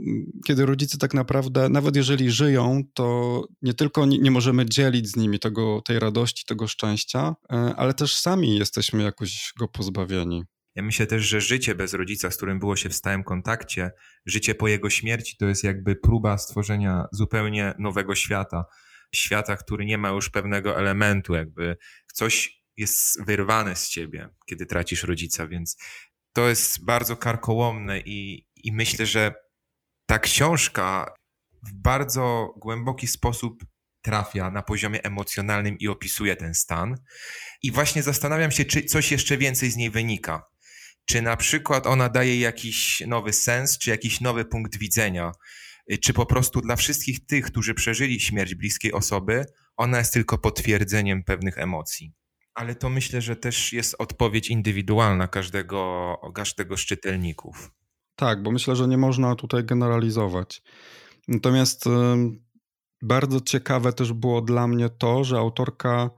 kiedy 0.47 0.65
rodzice 0.65 0.97
tak 0.97 1.13
naprawdę, 1.13 1.69
nawet 1.69 1.95
jeżeli 1.95 2.31
żyją, 2.31 2.81
to 2.93 3.41
nie 3.61 3.73
tylko 3.73 4.05
nie, 4.05 4.31
możemy 4.31 4.65
dzielić 4.65 5.07
z 5.07 5.15
nimi 5.15 5.39
tego, 5.39 5.81
tej 5.85 5.99
radości, 5.99 6.45
tego 6.45 6.67
szczęścia, 6.67 7.35
e, 7.51 7.55
ale 7.55 7.93
też 7.93 8.15
sami 8.15 8.55
jesteśmy 8.57 9.03
jakoś 9.03 9.53
go 9.59 9.67
pozbawieni. 9.67 10.43
Ja 10.75 10.83
myślę 10.83 11.07
też, 11.07 11.23
że 11.23 11.41
życie 11.41 11.75
bez 11.75 11.93
rodzica, 11.93 12.31
z 12.31 12.37
którym 12.37 12.59
było 12.59 12.75
się 12.75 12.89
w 12.89 12.95
stałym 12.95 13.23
kontakcie, 13.23 13.91
życie 14.25 14.55
po 14.55 14.67
jego 14.67 14.89
śmierci, 14.89 15.37
to 15.37 15.45
jest 15.45 15.63
jakby 15.63 15.95
próba 15.95 16.37
stworzenia 16.37 17.05
zupełnie 17.11 17.73
nowego 17.79 18.15
świata. 18.15 18.65
Świata, 19.15 19.55
który 19.55 19.85
nie 19.85 19.97
ma 19.97 20.09
już 20.09 20.29
pewnego 20.29 20.77
elementu, 20.79 21.33
jakby 21.33 21.77
coś 22.13 22.63
jest 22.77 23.25
wyrwane 23.25 23.75
z 23.75 23.89
ciebie, 23.89 24.29
kiedy 24.45 24.65
tracisz 24.65 25.03
rodzica, 25.03 25.47
więc 25.47 25.77
to 26.33 26.49
jest 26.49 26.85
bardzo 26.85 27.17
karkołomne 27.17 27.99
i, 27.99 28.47
i 28.55 28.71
myślę, 28.71 29.05
że 29.05 29.33
ta 30.05 30.19
książka 30.19 31.13
w 31.63 31.73
bardzo 31.73 32.53
głęboki 32.57 33.07
sposób 33.07 33.63
trafia 34.01 34.51
na 34.51 34.61
poziomie 34.61 35.03
emocjonalnym 35.03 35.77
i 35.77 35.87
opisuje 35.87 36.35
ten 36.35 36.53
stan. 36.53 36.95
I 37.61 37.71
właśnie 37.71 38.03
zastanawiam 38.03 38.51
się, 38.51 38.65
czy 38.65 38.83
coś 38.83 39.11
jeszcze 39.11 39.37
więcej 39.37 39.71
z 39.71 39.75
niej 39.75 39.89
wynika. 39.89 40.52
Czy 41.05 41.21
na 41.21 41.37
przykład 41.37 41.87
ona 41.87 42.09
daje 42.09 42.39
jakiś 42.39 43.03
nowy 43.07 43.33
sens, 43.33 43.77
czy 43.77 43.89
jakiś 43.89 44.21
nowy 44.21 44.45
punkt 44.45 44.77
widzenia, 44.77 45.31
czy 46.01 46.13
po 46.13 46.25
prostu 46.25 46.61
dla 46.61 46.75
wszystkich 46.75 47.25
tych, 47.25 47.45
którzy 47.45 47.73
przeżyli 47.73 48.19
śmierć 48.19 48.55
bliskiej 48.55 48.93
osoby, 48.93 49.45
ona 49.77 49.97
jest 49.97 50.13
tylko 50.13 50.37
potwierdzeniem 50.37 51.23
pewnych 51.23 51.57
emocji. 51.57 52.13
Ale 52.53 52.75
to 52.75 52.89
myślę, 52.89 53.21
że 53.21 53.35
też 53.35 53.73
jest 53.73 53.95
odpowiedź 53.99 54.49
indywidualna 54.49 55.27
każdego, 55.27 56.15
każdego 56.35 56.77
z 56.77 56.81
czytelników. 56.81 57.71
Tak, 58.15 58.43
bo 58.43 58.51
myślę, 58.51 58.75
że 58.75 58.87
nie 58.87 58.97
można 58.97 59.35
tutaj 59.35 59.63
generalizować. 59.63 60.61
Natomiast 61.27 61.85
bardzo 63.01 63.41
ciekawe 63.41 63.93
też 63.93 64.13
było 64.13 64.41
dla 64.41 64.67
mnie 64.67 64.89
to, 64.89 65.23
że 65.23 65.37
autorka 65.37 66.09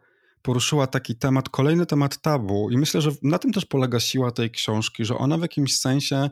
poruszyła 0.46 0.88
taki 0.88 1.16
temat, 1.16 1.50
kolejny 1.50 1.86
temat 1.86 2.22
tabu, 2.22 2.70
i 2.72 2.78
myślę, 2.78 3.02
że 3.02 3.12
na 3.24 3.40
tym 3.40 3.54
też 3.54 3.66
polega 3.66 4.00
siła 4.00 4.32
tej 4.32 4.52
książki, 4.52 5.06
że 5.06 5.18
ona 5.18 5.38
w 5.38 5.42
jakimś 5.42 5.80
sensie 5.80 6.30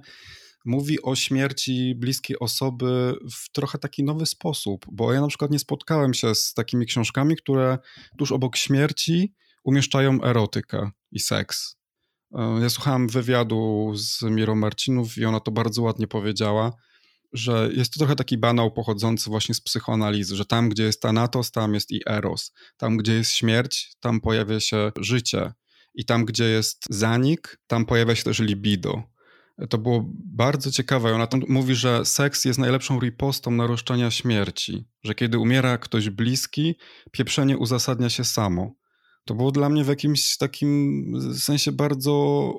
mówi 0.66 1.02
o 1.02 1.16
śmierci 1.16 1.96
bliskiej 1.96 2.40
osoby 2.40 3.16
w 3.32 3.52
trochę 3.52 3.78
taki 3.78 4.04
nowy 4.04 4.26
sposób, 4.26 4.86
bo 4.92 5.14
ja 5.14 5.22
na 5.22 5.28
przykład 5.28 5.52
nie 5.52 5.60
spotkałem 5.60 6.14
się 6.14 6.36
z 6.36 6.54
takimi 6.54 6.86
książkami, 6.86 7.36
które 7.36 7.78
tuż 8.18 8.32
obok 8.32 8.56
śmierci 8.56 9.34
umieszczają 9.64 10.24
erotykę 10.24 10.92
i 11.12 11.20
seks. 11.20 11.76
E, 12.36 12.60
ja 12.62 12.70
słuchałem 12.70 13.08
wywiadu 13.08 13.92
z 13.96 14.22
Mirą 14.22 14.56
Marcinów 14.56 15.18
i 15.18 15.26
ona 15.26 15.40
to 15.40 15.52
bardzo 15.52 15.82
ładnie 15.82 16.08
powiedziała, 16.08 16.72
że 17.34 17.70
jest 17.74 17.94
to 17.94 18.00
trochę 18.00 18.16
taki 18.16 18.38
banał 18.38 18.72
pochodzący 18.72 19.30
właśnie 19.30 19.56
z 19.56 19.62
psychoanalizy, 19.62 20.36
że 20.36 20.46
tam, 20.46 20.70
gdzie 20.70 20.84
jest 20.84 21.02
Thanatos, 21.02 21.52
tam 21.52 21.74
jest 21.74 21.92
i 21.92 22.02
Eros. 22.10 22.54
Tam, 22.78 22.98
gdzie 22.98 23.14
jest 23.14 23.32
śmierć, 23.32 23.96
tam 24.00 24.22
pojawia 24.22 24.60
się 24.60 24.92
życie. 24.98 25.54
I 25.96 26.06
tam, 26.06 26.26
gdzie 26.26 26.44
jest 26.44 26.86
zanik, 26.90 27.60
tam 27.68 27.86
pojawia 27.86 28.16
się 28.16 28.24
też 28.24 28.40
libido. 28.40 29.04
To 29.70 29.78
było 29.78 30.06
bardzo 30.26 30.72
ciekawe. 30.72 31.16
Ona 31.16 31.28
tam 31.28 31.42
mówi, 31.48 31.76
że 31.76 32.06
seks 32.06 32.46
jest 32.46 32.60
najlepszą 32.60 33.00
ripostą 33.00 33.52
naroszczenia 33.52 34.12
śmierci. 34.12 34.86
Że 35.04 35.16
kiedy 35.16 35.40
umiera 35.40 35.78
ktoś 35.78 36.10
bliski, 36.10 36.76
pieprzenie 37.12 37.58
uzasadnia 37.58 38.10
się 38.10 38.24
samo 38.24 38.83
to 39.26 39.36
było 39.36 39.52
dla 39.52 39.70
mnie 39.70 39.84
w 39.84 39.88
jakimś 39.88 40.38
takim 40.38 41.14
sensie 41.38 41.72
bardzo 41.72 42.12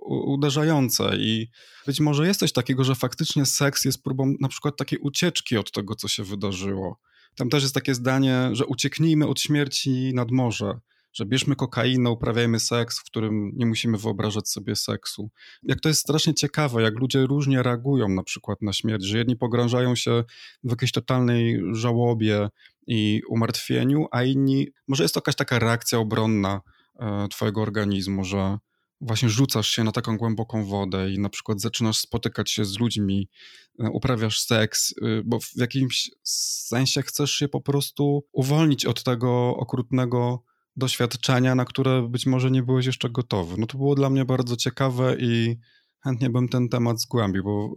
uderzające 0.06 1.16
i 1.16 1.48
być 1.86 2.00
może 2.00 2.26
jest 2.26 2.40
coś 2.40 2.52
takiego, 2.52 2.84
że 2.84 2.94
faktycznie 2.94 3.46
seks 3.46 3.84
jest 3.84 4.02
próbą 4.02 4.34
na 4.40 4.48
przykład 4.48 4.76
takiej 4.76 4.98
ucieczki 4.98 5.56
od 5.56 5.72
tego, 5.72 5.94
co 5.94 6.08
się 6.08 6.24
wydarzyło. 6.24 7.00
Tam 7.36 7.48
też 7.48 7.62
jest 7.62 7.74
takie 7.74 7.94
zdanie, 7.94 8.48
że 8.52 8.66
ucieknijmy 8.66 9.26
od 9.26 9.40
śmierci 9.40 10.12
nad 10.14 10.30
morze, 10.30 10.80
że 11.14 11.26
bierzmy 11.26 11.56
kokainę, 11.56 12.10
uprawiajmy 12.10 12.60
seks, 12.60 12.98
w 12.98 13.04
którym 13.04 13.52
nie 13.54 13.66
musimy 13.66 13.98
wyobrażać 13.98 14.48
sobie 14.48 14.76
seksu. 14.76 15.30
Jak 15.62 15.80
to 15.80 15.88
jest 15.88 16.00
strasznie 16.00 16.34
ciekawe, 16.34 16.82
jak 16.82 16.94
ludzie 16.94 17.26
różnie 17.26 17.62
reagują 17.62 18.08
na 18.08 18.22
przykład 18.22 18.62
na 18.62 18.72
śmierć, 18.72 19.04
że 19.04 19.18
jedni 19.18 19.36
pogrążają 19.36 19.94
się 19.94 20.24
w 20.64 20.70
jakiejś 20.70 20.92
totalnej 20.92 21.60
żałobie, 21.72 22.48
i 22.86 23.22
umartwieniu, 23.28 24.06
a 24.10 24.22
inni, 24.22 24.68
może 24.88 25.04
jest 25.04 25.14
to 25.14 25.18
jakaś 25.18 25.34
taka 25.34 25.58
reakcja 25.58 25.98
obronna 25.98 26.60
e, 27.00 27.28
twojego 27.30 27.62
organizmu, 27.62 28.24
że 28.24 28.58
właśnie 29.00 29.28
rzucasz 29.28 29.68
się 29.68 29.84
na 29.84 29.92
taką 29.92 30.16
głęboką 30.16 30.64
wodę 30.64 31.10
i 31.10 31.18
na 31.18 31.28
przykład 31.28 31.60
zaczynasz 31.60 31.98
spotykać 31.98 32.50
się 32.50 32.64
z 32.64 32.78
ludźmi, 32.78 33.28
e, 33.80 33.90
uprawiasz 33.90 34.40
seks, 34.40 34.92
y, 34.92 35.22
bo 35.24 35.40
w 35.40 35.56
jakimś 35.56 36.10
sensie 36.22 37.02
chcesz 37.02 37.32
się 37.32 37.48
po 37.48 37.60
prostu 37.60 38.24
uwolnić 38.32 38.86
od 38.86 39.02
tego 39.02 39.56
okrutnego 39.56 40.42
doświadczenia, 40.76 41.54
na 41.54 41.64
które 41.64 42.08
być 42.08 42.26
może 42.26 42.50
nie 42.50 42.62
byłeś 42.62 42.86
jeszcze 42.86 43.10
gotowy. 43.10 43.54
No 43.58 43.66
to 43.66 43.78
było 43.78 43.94
dla 43.94 44.10
mnie 44.10 44.24
bardzo 44.24 44.56
ciekawe 44.56 45.16
i 45.18 45.56
chętnie 46.04 46.30
bym 46.30 46.48
ten 46.48 46.68
temat 46.68 47.00
zgłębił, 47.00 47.44
bo 47.44 47.74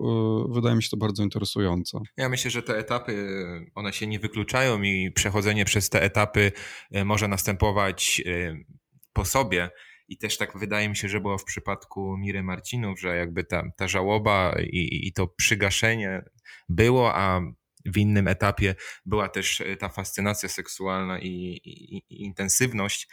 y, 0.49 0.53
wydaje 0.53 0.75
mi 0.75 0.83
się 0.83 0.89
to 0.89 0.97
bardzo 0.97 1.23
interesujące. 1.23 1.99
Ja 2.17 2.29
myślę, 2.29 2.51
że 2.51 2.63
te 2.63 2.77
etapy, 2.77 3.27
one 3.75 3.93
się 3.93 4.07
nie 4.07 4.19
wykluczają 4.19 4.81
i 4.81 5.11
przechodzenie 5.11 5.65
przez 5.65 5.89
te 5.89 6.01
etapy 6.01 6.51
y, 6.95 7.05
może 7.05 7.27
następować 7.27 8.21
y, 8.25 8.65
po 9.13 9.25
sobie. 9.25 9.69
I 10.09 10.17
też 10.17 10.37
tak 10.37 10.57
wydaje 10.59 10.89
mi 10.89 10.95
się, 10.95 11.09
że 11.09 11.21
było 11.21 11.37
w 11.37 11.43
przypadku 11.43 12.17
Miry 12.17 12.43
Marcinów, 12.43 12.99
że 12.99 13.17
jakby 13.17 13.43
ta, 13.43 13.63
ta 13.77 13.87
żałoba 13.87 14.55
i, 14.59 15.07
i 15.07 15.13
to 15.13 15.27
przygaszenie 15.27 16.21
było, 16.69 17.15
a 17.15 17.41
w 17.85 17.97
innym 17.97 18.27
etapie 18.27 18.75
była 19.05 19.29
też 19.29 19.63
ta 19.79 19.89
fascynacja 19.89 20.49
seksualna 20.49 21.19
i, 21.19 21.61
i, 21.63 21.97
i 21.97 22.23
intensywność. 22.23 23.07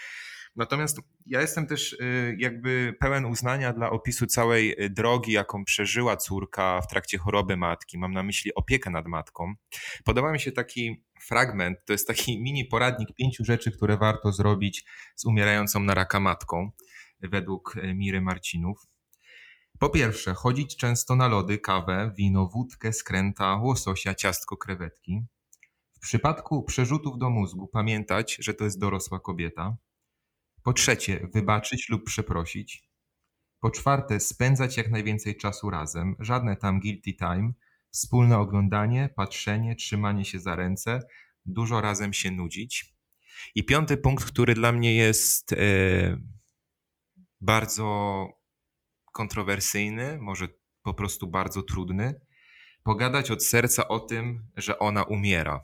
Natomiast 0.57 1.01
ja 1.27 1.41
jestem 1.41 1.67
też 1.67 1.93
y, 1.93 2.37
jakby 2.39 2.95
pełen 3.01 3.25
uznania 3.25 3.73
dla 3.73 3.91
opisu 3.91 4.27
całej 4.27 4.85
y, 4.85 4.91
drogi, 4.91 5.33
jaką 5.33 5.65
przeżyła 5.65 6.17
córka 6.17 6.81
w 6.81 6.87
trakcie 6.87 7.19
choroby 7.19 7.57
matki. 7.57 7.99
Mam 7.99 8.13
na 8.13 8.23
myśli 8.23 8.55
opiekę 8.55 8.91
nad 8.91 9.07
matką. 9.07 9.55
Podoba 10.05 10.33
mi 10.33 10.41
się 10.41 10.53
taki 10.53 11.05
fragment, 11.21 11.79
to 11.85 11.93
jest 11.93 12.07
taki 12.07 12.43
mini 12.43 12.65
poradnik 12.65 13.09
pięciu 13.15 13.45
rzeczy, 13.45 13.73
które 13.73 13.97
warto 13.97 14.33
zrobić 14.33 14.85
z 15.15 15.25
umierającą 15.25 15.81
na 15.81 15.95
raka 15.95 16.21
matką, 16.21 16.71
według 17.21 17.75
Miry 17.95 18.21
Marcinów. 18.21 18.87
Po 19.79 19.89
pierwsze, 19.89 20.35
chodzić 20.35 20.77
często 20.77 21.17
na 21.17 21.29
lody, 21.29 21.59
kawę, 21.59 22.13
wino, 22.17 22.47
wódkę, 22.47 22.93
skręta, 22.93 23.57
łososia, 23.57 24.15
ciastko, 24.15 24.57
krewetki. 24.57 25.23
W 25.97 25.99
przypadku 26.01 26.63
przerzutów 26.63 27.19
do 27.19 27.31
mózgu 27.31 27.67
pamiętać, 27.67 28.37
że 28.41 28.55
to 28.55 28.65
jest 28.65 28.79
dorosła 28.79 29.21
kobieta. 29.21 29.77
Po 30.63 30.73
trzecie, 30.73 31.29
wybaczyć 31.33 31.89
lub 31.89 32.05
przeprosić. 32.05 32.89
Po 33.61 33.71
czwarte, 33.71 34.21
spędzać 34.21 34.77
jak 34.77 34.91
najwięcej 34.91 35.37
czasu 35.37 35.71
razem, 35.71 36.17
żadne 36.19 36.57
tam 36.57 36.81
guilty 36.81 37.13
time, 37.13 37.53
wspólne 37.91 38.39
oglądanie, 38.39 39.11
patrzenie, 39.17 39.77
trzymanie 39.77 40.25
się 40.25 40.41
za 40.41 40.57
ręce, 40.57 41.01
dużo 41.47 41.81
razem 41.81 42.13
się 42.13 42.31
nudzić. 42.31 42.95
I 43.55 43.65
piąty 43.65 43.97
punkt, 43.97 44.25
który 44.25 44.55
dla 44.55 44.73
mnie 44.73 44.95
jest 44.95 45.53
e, 45.53 45.57
bardzo 47.41 48.29
kontrowersyjny, 49.15 50.19
może 50.21 50.49
po 50.83 50.95
prostu 50.95 51.27
bardzo 51.27 51.63
trudny, 51.63 52.21
pogadać 52.83 53.31
od 53.31 53.45
serca 53.45 53.89
o 53.89 54.01
tym, 54.01 54.47
że 54.57 54.79
ona 54.79 55.03
umiera 55.03 55.61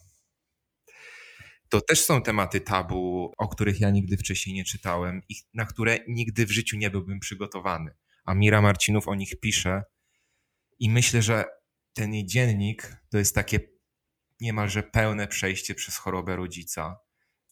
to 1.71 1.81
też 1.81 2.05
są 2.05 2.23
tematy 2.23 2.61
tabu, 2.61 3.33
o 3.39 3.49
których 3.49 3.81
ja 3.81 3.91
nigdy 3.91 4.17
wcześniej 4.17 4.57
nie 4.57 4.65
czytałem 4.65 5.23
i 5.29 5.35
na 5.55 5.67
które 5.67 5.99
nigdy 6.09 6.47
w 6.47 6.51
życiu 6.51 6.77
nie 6.77 6.91
byłbym 6.91 7.21
przygotowany. 7.21 7.95
A 8.25 8.35
Mira 8.35 8.63
Marcinów 8.63 9.09
o 9.09 9.15
nich 9.15 9.41
pisze 9.41 9.83
i 10.79 10.91
myślę, 10.91 11.23
że 11.23 11.45
ten 11.93 12.15
jej 12.15 12.27
dziennik 12.27 12.97
to 13.11 13.19
jest 13.19 13.35
takie 13.35 13.61
niemalże 14.41 14.83
pełne 14.83 15.29
przejście 15.29 15.75
przez 15.75 15.97
chorobę 15.97 16.37
rodzica, 16.37 16.97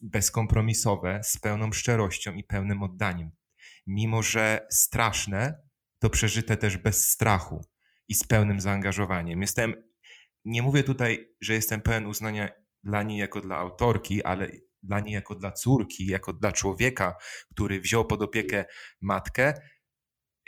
bezkompromisowe, 0.01 1.21
z 1.25 1.39
pełną 1.39 1.73
szczerością 1.73 2.35
i 2.35 2.45
pełnym 2.45 2.83
oddaniem. 2.83 3.31
Mimo, 3.87 4.23
że 4.23 4.67
straszne, 4.71 5.63
to 5.99 6.11
przeżyte 6.11 6.57
też 6.57 6.77
bez 6.77 7.05
strachu 7.11 7.65
i 8.09 8.15
z 8.15 8.25
pełnym 8.25 8.61
zaangażowaniem. 8.61 9.41
Jestem, 9.41 9.75
nie 10.45 10.63
mówię 10.63 10.83
tutaj, 10.83 11.29
że 11.41 11.55
jestem 11.55 11.81
pełen 11.81 12.07
uznania 12.07 12.49
dla 12.85 13.03
niej 13.03 13.19
jako 13.19 13.41
dla 13.41 13.57
autorki, 13.57 14.25
ale 14.25 14.51
dla 14.83 15.01
niej 15.01 15.15
jako 15.15 15.35
dla 15.35 15.53
córki, 15.53 16.07
jako 16.07 16.33
dla 16.33 16.53
człowieka, 16.53 17.15
który 17.51 17.81
wziął 17.81 18.05
pod 18.05 18.23
opiekę 18.23 18.65
matkę, 19.01 19.55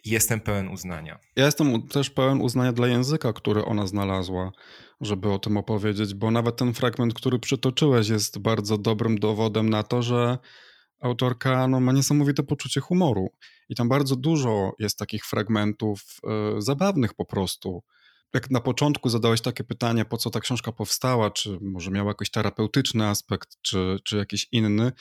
jestem 0.04 0.40
pełen 0.40 0.68
uznania. 0.68 1.18
Ja 1.36 1.44
jestem 1.44 1.88
też 1.88 2.10
pełen 2.10 2.40
uznania 2.40 2.72
dla 2.72 2.88
języka, 2.88 3.32
który 3.32 3.64
ona 3.64 3.86
znalazła, 3.86 4.52
żeby 5.00 5.32
o 5.32 5.38
tym 5.38 5.56
opowiedzieć, 5.56 6.14
bo 6.14 6.30
nawet 6.30 6.56
ten 6.56 6.74
fragment, 6.74 7.14
który 7.14 7.38
przytoczyłeś, 7.38 8.08
jest 8.08 8.38
bardzo 8.38 8.78
dobrym 8.78 9.18
dowodem 9.18 9.70
na 9.70 9.82
to, 9.82 10.02
że 10.02 10.38
autorka 11.00 11.68
no, 11.68 11.80
ma 11.80 11.92
niesamowite 11.92 12.42
poczucie 12.42 12.80
humoru. 12.80 13.30
I 13.68 13.74
tam 13.74 13.88
bardzo 13.88 14.16
dużo 14.16 14.72
jest 14.78 14.98
takich 14.98 15.26
fragmentów 15.26 16.02
y, 16.58 16.62
zabawnych 16.62 17.14
po 17.14 17.24
prostu. 17.24 17.82
Jak 18.34 18.50
na 18.50 18.60
początku 18.60 19.08
zadałeś 19.08 19.40
takie 19.40 19.64
pytanie, 19.64 20.04
po 20.04 20.16
co 20.16 20.30
ta 20.30 20.40
książka 20.40 20.72
powstała, 20.72 21.30
czy 21.30 21.58
może 21.60 21.90
miała 21.90 22.10
jakiś 22.10 22.30
terapeutyczny 22.30 23.06
aspekt, 23.06 23.48
czy, 23.62 23.96
czy 24.04 24.16
jakiś 24.16 24.48
inny, 24.52 24.92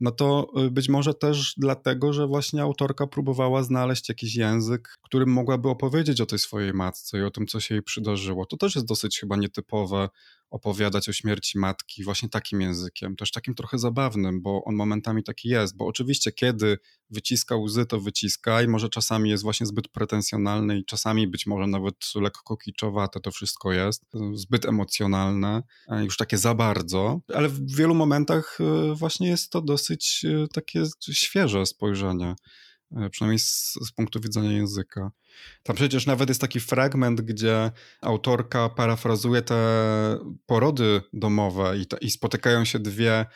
no 0.00 0.10
to 0.10 0.46
y, 0.66 0.70
być 0.70 0.88
może 0.88 1.14
też 1.14 1.54
dlatego, 1.56 2.12
że 2.12 2.26
właśnie 2.26 2.62
autorka 2.62 3.06
próbowała 3.06 3.62
znaleźć 3.62 4.08
jakiś 4.08 4.36
język, 4.36 4.94
którym 5.02 5.32
mogłaby 5.32 5.68
opowiedzieć 5.68 6.20
o 6.20 6.26
tej 6.26 6.38
swojej 6.38 6.72
matce 6.72 7.18
i 7.18 7.22
o 7.22 7.30
tym, 7.30 7.46
co 7.46 7.60
się 7.60 7.74
jej 7.74 7.82
przydarzyło. 7.82 8.46
To 8.46 8.56
też 8.56 8.74
jest 8.74 8.86
dosyć 8.86 9.18
chyba 9.18 9.36
nietypowe 9.36 10.08
opowiadać 10.50 11.08
o 11.08 11.12
śmierci 11.12 11.58
matki 11.58 12.04
właśnie 12.04 12.28
takim 12.28 12.60
językiem, 12.60 13.16
też 13.16 13.30
takim 13.30 13.54
trochę 13.54 13.78
zabawnym, 13.78 14.42
bo 14.42 14.64
on 14.64 14.74
momentami 14.74 15.24
taki 15.24 15.48
jest, 15.48 15.76
bo 15.76 15.86
oczywiście 15.86 16.32
kiedy 16.32 16.78
wyciska 17.10 17.56
łzy, 17.56 17.86
to 17.86 18.00
wyciska 18.00 18.62
i 18.62 18.68
może 18.68 18.88
czasami 18.88 19.30
jest 19.30 19.42
właśnie 19.42 19.66
zbyt 19.66 19.88
pretensjonalny 19.88 20.78
i 20.78 20.84
czasami 20.84 21.28
być 21.28 21.46
może 21.46 21.66
nawet 21.66 21.96
lekko 22.14 22.56
kiczowate 22.56 23.20
to 23.20 23.30
wszystko 23.30 23.72
jest, 23.72 24.04
zbyt 24.34 24.64
emocjonalne, 24.64 25.62
już 26.02 26.16
takie 26.16 26.38
za 26.38 26.54
bardzo, 26.54 27.20
ale 27.34 27.48
w 27.48 27.76
wielu 27.76 27.94
momentach 27.94 28.58
y, 28.60 28.94
właśnie 28.94 29.28
jest 29.28 29.50
to 29.50 29.62
dosyć 29.62 30.24
y, 30.24 30.46
takie 30.52 30.82
świeże 31.12 31.66
spojrzenie. 31.66 32.26
E, 32.28 32.67
przynajmniej 33.10 33.38
z, 33.38 33.74
z, 33.86 33.92
punktu 33.92 34.20
widzenia 34.20 34.52
języka. 34.52 35.10
Tam 35.62 35.76
przecież 35.76 36.06
nawet 36.06 36.28
jest 36.28 36.40
taki 36.40 36.60
fragment, 36.60 37.20
gdzie 37.20 37.70
autorka 38.00 38.68
parafrazuje 38.68 39.42
te 39.42 39.58
porody 40.46 41.02
domowe 41.12 41.78
i, 41.78 42.06
i 42.06 42.10
spotykają 42.10 42.64
się 42.64 42.78
dwie 42.78 43.26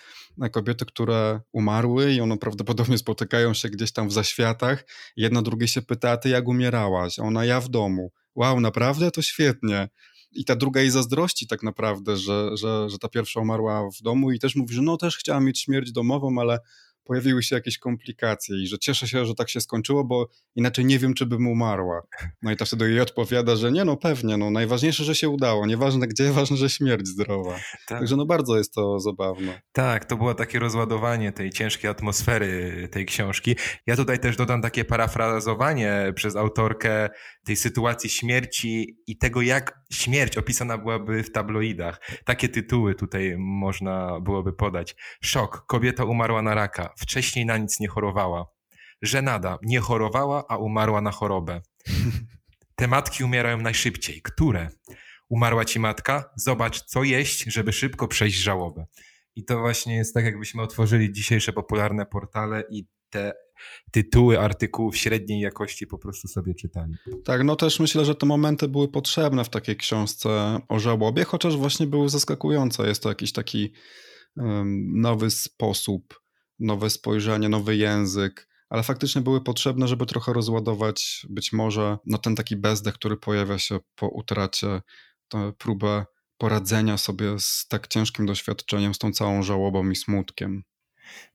kobiety, 0.53 0.85
które 0.85 1.41
umarły 1.53 2.13
i 2.13 2.21
one 2.21 2.39
prawdopodobnie 2.39 2.99
spotykają 2.99 3.55
się 3.55 3.69
gdzieś 3.69 3.93
tam 3.93 4.09
w 4.09 4.13
zaświatach. 4.13 4.85
Jedna 5.17 5.43
drugiej 5.43 5.69
się 5.69 5.83
pyta, 5.83 6.17
ty 6.17 6.29
jak 6.29 6.49
umierałaś? 6.49 7.19
A 7.19 7.23
ona, 7.23 7.45
ja 7.45 7.61
w 7.61 7.69
domu. 7.69 8.13
Wow, 8.35 8.61
naprawdę? 8.61 9.11
To 9.11 9.23
świetnie. 9.23 9.89
I 10.35 10.45
ta 10.45 10.57
druga 10.57 10.81
jej 10.81 10.91
zazdrości 10.91 11.47
tak 11.47 11.63
naprawdę, 11.63 12.17
że, 12.17 12.57
że, 12.57 12.91
że 12.91 12.99
ta 12.99 13.09
pierwsza 13.09 13.41
umarła 13.41 13.89
w 13.99 14.03
domu 14.03 14.33
i 14.33 14.39
też 14.39 14.57
mówi, 14.57 14.75
że 14.75 14.83
no 14.83 14.97
też 14.97 15.17
chciała 15.17 15.41
mieć 15.41 15.61
śmierć 15.61 15.93
domową, 15.93 16.41
ale 16.41 16.59
pojawiły 17.05 17.43
się 17.43 17.55
jakieś 17.55 17.79
komplikacje 17.79 18.63
i 18.63 18.67
że 18.67 18.79
cieszę 18.79 19.09
się, 19.09 19.27
że 19.27 19.35
tak 19.35 19.51
się 19.51 19.61
skończyło, 19.61 20.05
bo 20.05 20.29
inaczej 20.57 20.85
nie 20.85 20.99
wiem, 20.99 21.15
czy 21.15 21.27
bym 21.27 21.47
umarła. 21.47 22.03
No 22.43 22.53
i 22.53 22.57
ta 22.57 22.65
wtedy 22.65 22.91
jej 22.91 23.01
odpowiada, 23.01 23.57
że 23.57 23.73
nie, 23.73 23.85
no 23.85 23.97
pewnie, 23.97 24.37
no 24.37 24.51
najważniejsze, 24.51 25.05
że 25.05 25.15
się 25.15 25.29
udało, 25.29 25.67
nieważne 25.67 26.07
gdzie, 26.07 26.33
ważne, 26.43 26.57
że 26.57 26.71
śmierć 26.71 27.09
zdrowa. 27.09 27.55
Tak. 27.89 27.99
Także 27.99 28.17
no 28.17 28.27
bardzo 28.27 28.59
jest 28.59 28.75
to 28.75 29.01
zabawne. 29.01 29.61
Tak, 29.73 30.05
to 30.05 30.17
było 30.17 30.35
takie 30.35 30.59
rozładowanie 30.59 31.33
tej 31.33 31.51
ciężkiej 31.51 31.91
atmosfery 31.91 32.89
tej 32.93 33.07
książki. 33.07 33.57
Ja 33.87 33.97
tutaj 33.97 34.19
też 34.19 34.37
dodam 34.37 34.63
takie 34.63 34.85
parafrazowanie 34.85 36.13
przez 36.15 36.37
autorkę 36.37 37.09
tej 37.45 37.57
sytuacji 37.57 38.11
śmierci 38.11 38.99
i 39.07 39.19
tego, 39.19 39.43
jak 39.43 39.81
śmierć 39.93 40.39
opisana 40.39 40.79
byłaby 40.79 41.23
w 41.23 41.33
tabloidach. 41.33 42.01
Takie 42.25 42.49
tytuły 42.49 42.95
tutaj 42.95 43.35
można 43.39 44.21
byłoby 44.21 44.53
podać. 44.53 44.97
Szok, 45.21 45.67
kobieta 45.67 46.05
umarła 46.05 46.43
na 46.43 46.55
raka 46.55 46.95
wcześniej 46.99 47.47
na 47.47 47.57
nic 47.57 47.81
nie 47.81 47.89
chorowała. 47.89 48.47
Żenada, 49.03 49.59
nie 49.63 49.81
chorowała, 49.81 50.45
a 50.49 50.57
umarła 50.57 51.01
na 51.01 51.11
chorobę. 51.11 51.61
Te 52.77 52.89
matki 52.89 53.25
umierają 53.25 53.59
najszybciej. 53.59 54.23
Które? 54.23 54.69
Umarła 55.29 55.65
ci 55.65 55.81
matka? 55.81 56.31
Zobacz, 56.37 56.83
co 56.83 57.05
jeść, 57.05 57.45
żeby 57.45 57.73
szybko 57.73 58.09
przejść 58.09 58.39
żałobę. 58.39 58.87
I 59.37 59.45
to 59.45 59.59
właśnie 59.59 59.97
jest 59.97 60.15
tak, 60.15 60.25
jakbyśmy 60.25 60.63
otworzyli 60.63 61.13
dzisiejsze 61.13 61.53
popularne 61.53 62.07
portale 62.07 62.65
i 62.71 62.87
te 63.13 63.33
tytuły 63.91 64.41
artykułów 64.41 64.97
średniej 64.97 65.41
jakości 65.41 65.87
po 65.87 65.99
prostu 65.99 66.29
sobie 66.29 66.55
czytali. 66.55 66.95
Tak, 67.25 67.45
no 67.45 67.57
też 67.57 67.81
myślę, 67.81 68.05
że 68.05 68.15
te 68.15 68.27
momenty 68.27 68.69
były 68.69 68.89
potrzebne 68.89 69.45
w 69.45 69.49
takiej 69.49 69.77
książce 69.77 70.61
o 70.69 70.79
żałobie, 70.79 71.25
chociaż 71.25 71.57
właśnie 71.57 71.87
były 71.87 72.09
zaskakujące. 72.09 72.89
Jest 72.89 73.03
to 73.03 73.09
jakiś 73.09 73.33
taki 73.33 73.73
um, 74.37 75.01
nowy 75.01 75.31
sposób 75.31 76.23
nowe 76.59 76.91
spojrzenie, 76.91 77.49
nowy 77.49 77.77
język, 77.77 78.49
ale 78.69 78.83
faktycznie 78.83 79.23
były 79.23 79.45
potrzebne, 79.45 79.89
żeby 79.89 80.07
trochę 80.07 80.33
rozładować 80.33 81.27
być 81.31 81.53
może 81.53 81.99
no, 82.07 82.19
ten 82.19 82.37
taki 82.37 82.57
bezdech, 82.57 82.95
który 82.95 83.17
pojawia 83.17 83.59
się 83.59 83.79
po 83.95 84.09
utracie, 84.09 84.83
tę 85.29 85.53
próbę 85.59 86.05
poradzenia 86.39 86.99
sobie 86.99 87.39
z 87.39 87.67
tak 87.69 87.89
ciężkim 87.89 88.27
doświadczeniem, 88.27 88.95
z 88.95 88.99
tą 88.99 89.13
całą 89.13 89.43
żałobą 89.43 89.91
i 89.91 89.97
smutkiem. 89.97 90.63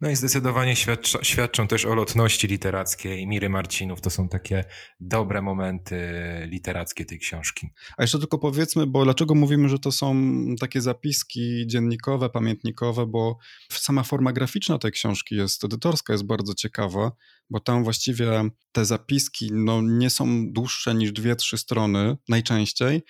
No 0.01 0.09
i 0.09 0.15
zdecydowanie 0.15 0.75
świadczą, 0.75 1.19
świadczą 1.21 1.67
też 1.67 1.85
o 1.85 1.95
lotności 1.95 2.47
literackiej 2.47 3.27
Miry 3.27 3.49
Marcinów. 3.49 4.01
To 4.01 4.09
są 4.09 4.29
takie 4.29 4.63
dobre 4.99 5.41
momenty 5.41 5.97
literackie 6.45 7.05
tej 7.05 7.19
książki. 7.19 7.69
A 7.97 8.03
jeszcze 8.03 8.19
tylko 8.19 8.39
powiedzmy, 8.39 8.87
bo 8.87 9.03
dlaczego 9.03 9.35
mówimy, 9.35 9.69
że 9.69 9.79
to 9.79 9.91
są 9.91 10.15
takie 10.59 10.81
zapiski 10.81 11.67
dziennikowe, 11.67 12.29
pamiętnikowe, 12.29 13.05
bo 13.05 13.37
sama 13.71 14.03
forma 14.03 14.33
graficzna 14.33 14.77
tej 14.77 14.91
książki 14.91 15.35
jest, 15.35 15.63
edytorska 15.63 16.13
jest 16.13 16.25
bardzo 16.25 16.53
ciekawa, 16.53 17.11
bo 17.49 17.59
tam 17.59 17.83
właściwie 17.83 18.49
te 18.71 18.85
zapiski 18.85 19.49
no, 19.53 19.81
nie 19.81 20.09
są 20.09 20.51
dłuższe 20.51 20.95
niż 20.95 21.11
dwie, 21.11 21.35
trzy 21.35 21.57
strony 21.57 22.17
najczęściej, 22.29 23.01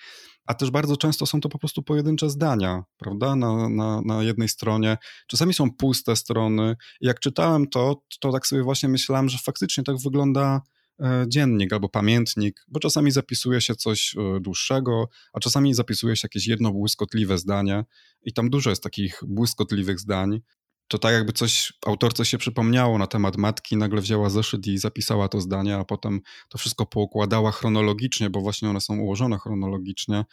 a 0.48 0.54
też 0.54 0.70
bardzo 0.70 0.96
często 0.96 1.26
są 1.26 1.40
to 1.40 1.48
po 1.48 1.58
prostu 1.58 1.82
pojedyncze 1.82 2.30
zdania, 2.30 2.84
prawda, 2.98 3.36
na, 3.36 3.68
na, 3.68 4.00
na 4.00 4.22
jednej 4.22 4.48
stronie. 4.48 4.96
Czasami 5.26 5.54
są 5.54 5.70
puste 5.70 6.16
strony. 6.16 6.76
Jak 7.00 7.20
czytałem 7.20 7.66
to, 7.66 8.02
to 8.20 8.32
tak 8.32 8.46
sobie 8.46 8.62
właśnie 8.62 8.88
myślałem, 8.88 9.28
że 9.28 9.38
faktycznie 9.38 9.84
tak 9.84 9.96
wygląda 10.04 10.62
e, 11.00 11.24
dziennik 11.28 11.72
albo 11.72 11.88
pamiętnik, 11.88 12.64
bo 12.68 12.80
czasami 12.80 13.10
zapisuje 13.10 13.60
się 13.60 13.74
coś 13.74 14.16
e, 14.16 14.40
dłuższego, 14.40 15.08
a 15.32 15.40
czasami 15.40 15.74
zapisuje 15.74 16.16
się 16.16 16.24
jakieś 16.24 16.46
jedno 16.46 16.72
błyskotliwe 16.72 17.38
zdanie 17.38 17.84
i 18.22 18.32
tam 18.32 18.50
dużo 18.50 18.70
jest 18.70 18.82
takich 18.82 19.20
błyskotliwych 19.26 20.00
zdań 20.00 20.40
to 20.88 20.98
tak 20.98 21.12
jakby 21.12 21.32
coś 21.32 21.72
autorce 21.86 22.24
się 22.24 22.38
przypomniało 22.38 22.98
na 22.98 23.06
temat 23.06 23.36
matki, 23.36 23.76
nagle 23.76 24.00
wzięła 24.00 24.30
zeszyt 24.30 24.66
i 24.66 24.78
zapisała 24.78 25.28
to 25.28 25.40
zdanie, 25.40 25.76
a 25.76 25.84
potem 25.84 26.20
to 26.48 26.58
wszystko 26.58 26.86
poukładała 26.86 27.52
chronologicznie, 27.52 28.30
bo 28.30 28.40
właśnie 28.40 28.70
one 28.70 28.80
są 28.80 28.98
ułożone 28.98 29.38
chronologicznie 29.38 30.24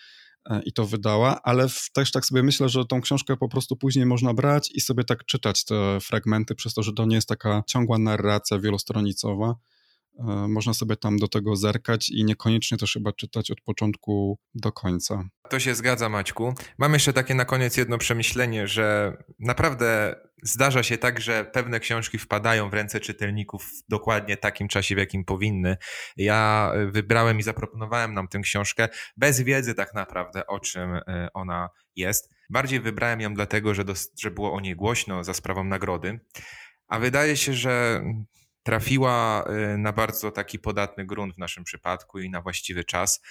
e, 0.49 0.61
i 0.65 0.73
to 0.73 0.85
wydała, 0.85 1.41
ale 1.43 1.67
też 1.93 2.11
tak 2.11 2.25
sobie 2.25 2.43
myślę, 2.43 2.69
że 2.69 2.85
tą 2.85 3.01
książkę 3.01 3.37
po 3.37 3.49
prostu 3.49 3.75
później 3.75 4.05
można 4.05 4.33
brać 4.33 4.71
i 4.71 4.81
sobie 4.81 5.03
tak 5.03 5.25
czytać 5.25 5.65
te 5.65 5.99
fragmenty, 6.01 6.55
przez 6.55 6.73
to, 6.73 6.83
że 6.83 6.93
to 6.93 7.05
nie 7.05 7.15
jest 7.15 7.27
taka 7.27 7.63
ciągła 7.67 7.97
narracja 7.97 8.59
wielostronicowa, 8.59 9.55
można 10.47 10.73
sobie 10.73 10.95
tam 10.95 11.17
do 11.17 11.27
tego 11.27 11.55
zerkać 11.55 12.09
i 12.09 12.25
niekoniecznie 12.25 12.77
też 12.77 12.93
chyba 12.93 13.13
czytać 13.13 13.51
od 13.51 13.61
początku 13.61 14.39
do 14.55 14.71
końca. 14.71 15.23
To 15.49 15.59
się 15.59 15.75
zgadza, 15.75 16.09
Maćku. 16.09 16.53
Mam 16.77 16.93
jeszcze 16.93 17.13
takie 17.13 17.35
na 17.35 17.45
koniec 17.45 17.77
jedno 17.77 17.97
przemyślenie, 17.97 18.67
że 18.67 19.17
naprawdę 19.39 20.15
zdarza 20.43 20.83
się 20.83 20.97
tak, 20.97 21.21
że 21.21 21.45
pewne 21.45 21.79
książki 21.79 22.17
wpadają 22.17 22.69
w 22.69 22.73
ręce 22.73 22.99
czytelników 22.99 23.63
w 23.63 23.89
dokładnie 23.89 24.37
takim 24.37 24.67
czasie, 24.67 24.95
w 24.95 24.97
jakim 24.97 25.25
powinny. 25.25 25.77
Ja 26.17 26.71
wybrałem 26.91 27.39
i 27.39 27.43
zaproponowałem 27.43 28.13
nam 28.13 28.27
tę 28.27 28.39
książkę 28.39 28.89
bez 29.17 29.41
wiedzy 29.41 29.75
tak 29.75 29.93
naprawdę, 29.93 30.47
o 30.47 30.59
czym 30.59 30.93
e, 30.93 31.27
ona 31.33 31.69
jest. 31.95 32.29
Bardziej 32.49 32.79
wybrałem 32.79 33.21
ją 33.21 33.33
dlatego, 33.33 33.73
że, 33.73 33.83
że 34.19 34.31
było 34.31 34.53
o 34.53 34.59
niej 34.59 34.75
głośno 34.75 35.23
za 35.23 35.33
sprawą 35.33 35.63
nagrody. 35.63 36.19
A 36.87 36.99
wydaje 36.99 37.37
się, 37.37 37.53
że 37.53 38.03
trafiła 38.65 39.45
y, 39.73 39.77
na 39.77 39.93
bardzo 39.93 40.31
taki 40.31 40.59
podatny 40.59 41.05
grunt 41.05 41.35
w 41.35 41.37
naszym 41.37 41.63
przypadku 41.63 42.19
i 42.19 42.29
na 42.29 42.41
właściwy 42.41 42.83
czas, 42.83 43.21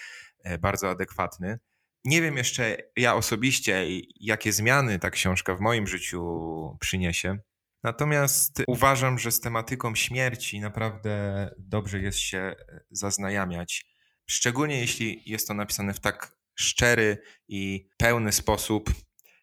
y, 0.47 0.59
bardzo 0.59 0.90
adekwatny. 0.90 1.59
Nie 2.05 2.23
wiem 2.23 2.37
jeszcze 2.37 2.77
ja 2.97 3.14
osobiście, 3.14 3.87
jakie 4.20 4.53
zmiany 4.53 4.99
ta 4.99 5.11
książka 5.11 5.55
w 5.55 5.61
moim 5.61 5.87
życiu 5.87 6.77
przyniesie. 6.81 7.38
Natomiast 7.83 8.62
uważam, 8.66 9.18
że 9.18 9.33
z 9.33 9.40
tematyką 9.40 9.94
śmierci 9.94 10.61
naprawdę 10.61 11.51
dobrze 11.59 11.99
jest 11.99 12.18
się 12.18 12.55
zaznajamiać. 12.90 13.87
Szczególnie 14.27 14.81
jeśli 14.81 15.23
jest 15.27 15.49
to 15.49 15.55
napisane 15.55 15.94
w 15.94 16.01
tak 16.01 16.37
szczery 16.55 17.18
i 17.49 17.88
pełny 17.97 18.33
sposób, 18.33 18.90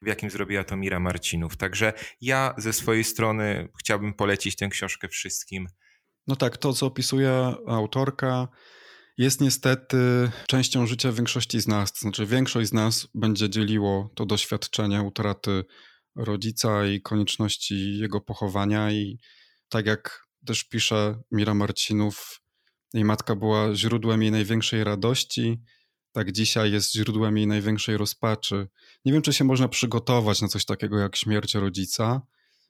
w 0.01 0.07
jakim 0.07 0.29
zrobiła 0.29 0.63
to 0.63 0.77
Mira 0.77 0.99
Marcinów. 0.99 1.57
Także 1.57 1.93
ja 2.21 2.53
ze 2.57 2.73
swojej 2.73 3.03
strony 3.03 3.69
chciałbym 3.79 4.13
polecić 4.13 4.55
tę 4.55 4.67
książkę 4.67 5.07
wszystkim. 5.07 5.67
No 6.27 6.35
tak, 6.35 6.57
to 6.57 6.73
co 6.73 6.85
opisuje 6.85 7.31
autorka 7.67 8.47
jest 9.17 9.41
niestety 9.41 9.97
częścią 10.47 10.87
życia 10.87 11.11
większości 11.11 11.61
z 11.61 11.67
nas. 11.67 11.99
Znaczy, 11.99 12.25
większość 12.25 12.69
z 12.69 12.73
nas 12.73 13.07
będzie 13.15 13.49
dzieliło 13.49 14.09
to 14.15 14.25
doświadczenie 14.25 15.01
utraty 15.01 15.63
rodzica 16.15 16.85
i 16.85 17.01
konieczności 17.01 17.97
jego 17.97 18.21
pochowania. 18.21 18.91
I 18.91 19.19
tak 19.69 19.85
jak 19.85 20.27
też 20.45 20.63
pisze 20.63 21.21
Mira 21.31 21.53
Marcinów, 21.53 22.41
jej 22.93 23.05
matka 23.05 23.35
była 23.35 23.75
źródłem 23.75 24.21
jej 24.21 24.31
największej 24.31 24.83
radości, 24.83 25.61
tak 26.12 26.32
dzisiaj 26.32 26.71
jest 26.71 26.93
źródłem 26.93 27.38
jej 27.38 27.47
największej 27.47 27.97
rozpaczy. 27.97 28.67
Nie 29.06 29.13
wiem, 29.13 29.21
czy 29.21 29.34
się 29.34 29.43
można 29.43 29.67
przygotować 29.67 30.41
na 30.41 30.47
coś 30.47 30.65
takiego 30.65 30.97
jak 30.97 31.15
śmierć 31.15 31.56
rodzica, 31.56 32.21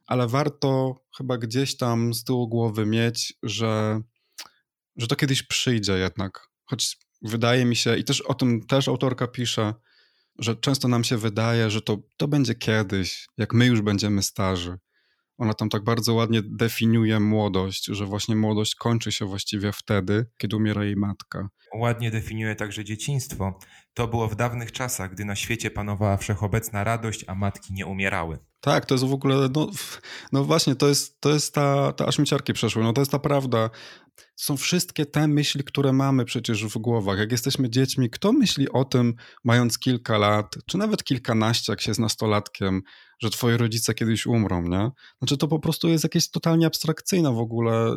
ale 0.05 0.27
warto 0.27 1.01
chyba 1.17 1.37
gdzieś 1.37 1.77
tam 1.77 2.13
z 2.13 2.23
tyłu 2.23 2.47
głowy 2.47 2.85
mieć, 2.85 3.33
że, 3.43 4.01
że 4.97 5.07
to 5.07 5.15
kiedyś 5.15 5.43
przyjdzie 5.43 5.93
jednak. 5.93 6.47
Choć 6.65 6.97
wydaje 7.21 7.65
mi 7.65 7.75
się, 7.75 7.97
i 7.97 8.03
też 8.03 8.21
o 8.21 8.33
tym 8.33 8.65
też 8.65 8.87
autorka 8.87 9.27
pisze, 9.27 9.73
że 10.39 10.55
często 10.55 10.87
nam 10.87 11.03
się 11.03 11.17
wydaje, 11.17 11.69
że 11.69 11.81
to, 11.81 11.97
to 12.17 12.27
będzie 12.27 12.55
kiedyś, 12.55 13.27
jak 13.37 13.53
my 13.53 13.65
już 13.65 13.81
będziemy 13.81 14.23
starzy. 14.23 14.77
Ona 15.37 15.53
tam 15.53 15.69
tak 15.69 15.83
bardzo 15.83 16.13
ładnie 16.13 16.41
definiuje 16.43 17.19
młodość, 17.19 17.85
że 17.85 18.05
właśnie 18.05 18.35
młodość 18.35 18.75
kończy 18.75 19.11
się 19.11 19.25
właściwie 19.25 19.71
wtedy, 19.71 20.25
kiedy 20.37 20.55
umiera 20.55 20.83
jej 20.83 20.95
matka. 20.95 21.49
Ładnie 21.75 22.11
definiuje 22.11 22.55
także 22.55 22.83
dzieciństwo. 22.83 23.59
To 23.93 24.07
było 24.07 24.27
w 24.27 24.35
dawnych 24.35 24.71
czasach, 24.71 25.11
gdy 25.11 25.25
na 25.25 25.35
świecie 25.35 25.71
panowała 25.71 26.17
wszechobecna 26.17 26.83
radość, 26.83 27.25
a 27.27 27.35
matki 27.35 27.73
nie 27.73 27.85
umierały. 27.85 28.39
Tak, 28.61 28.85
to 28.85 28.95
jest 28.95 29.05
w 29.05 29.13
ogóle, 29.13 29.49
no, 29.55 29.69
no 30.31 30.43
właśnie, 30.43 30.75
to 30.75 30.87
jest, 30.87 31.21
to 31.21 31.29
jest 31.29 31.53
ta, 31.53 31.93
ta 31.93 32.05
aż 32.05 32.19
mi 32.19 32.25
ciarki 32.25 32.53
przeszły, 32.53 32.83
no 32.83 32.93
to 32.93 33.01
jest 33.01 33.11
ta 33.11 33.19
prawda. 33.19 33.69
Są 34.35 34.57
wszystkie 34.57 35.05
te 35.05 35.27
myśli, 35.27 35.63
które 35.63 35.93
mamy 35.93 36.25
przecież 36.25 36.65
w 36.65 36.77
głowach. 36.77 37.19
Jak 37.19 37.31
jesteśmy 37.31 37.69
dziećmi, 37.69 38.09
kto 38.09 38.33
myśli 38.33 38.69
o 38.69 38.85
tym, 38.85 39.13
mając 39.43 39.79
kilka 39.79 40.17
lat, 40.17 40.55
czy 40.65 40.77
nawet 40.77 41.03
kilkanaście, 41.03 41.71
jak 41.71 41.81
się 41.81 41.91
jest 41.91 41.99
nastolatkiem, 41.99 42.81
że 43.19 43.29
twoi 43.29 43.57
rodzice 43.57 43.93
kiedyś 43.93 44.25
umrą, 44.25 44.61
nie? 44.61 44.91
Znaczy 45.19 45.37
to 45.37 45.47
po 45.47 45.59
prostu 45.59 45.89
jest 45.89 46.03
jakieś 46.03 46.29
totalnie 46.29 46.67
abstrakcyjne 46.67 47.33
w 47.33 47.39
ogóle, 47.39 47.95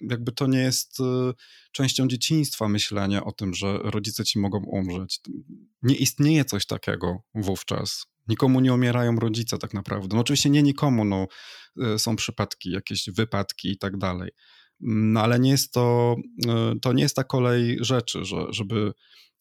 jakby 0.00 0.32
to 0.32 0.46
nie 0.46 0.58
jest 0.58 1.00
y, 1.00 1.02
częścią 1.72 2.08
dzieciństwa 2.08 2.68
myślenie 2.68 3.24
o 3.24 3.32
tym, 3.32 3.54
że 3.54 3.78
rodzice 3.78 4.24
ci 4.24 4.38
mogą 4.38 4.64
umrzeć. 4.64 5.20
Nie 5.82 5.94
istnieje 5.94 6.44
coś 6.44 6.66
takiego 6.66 7.22
wówczas. 7.34 8.06
Nikomu 8.28 8.60
nie 8.60 8.74
umierają 8.74 9.16
rodzice 9.16 9.58
tak 9.58 9.74
naprawdę. 9.74 10.16
No 10.16 10.20
oczywiście 10.20 10.50
nie 10.50 10.62
nikomu, 10.62 11.04
no, 11.04 11.26
y, 11.94 11.98
są 11.98 12.16
przypadki, 12.16 12.70
jakieś 12.70 13.10
wypadki 13.10 13.70
i 13.70 13.78
tak 13.78 13.96
dalej. 13.96 14.30
No 14.80 15.20
ale 15.20 15.38
nie 15.38 15.50
jest 15.50 15.72
to, 15.72 16.16
y, 16.74 16.80
to 16.80 16.92
nie 16.92 17.02
jest 17.02 17.16
ta 17.16 17.24
kolej 17.24 17.78
rzeczy, 17.80 18.24
że, 18.24 18.46
żeby, 18.50 18.92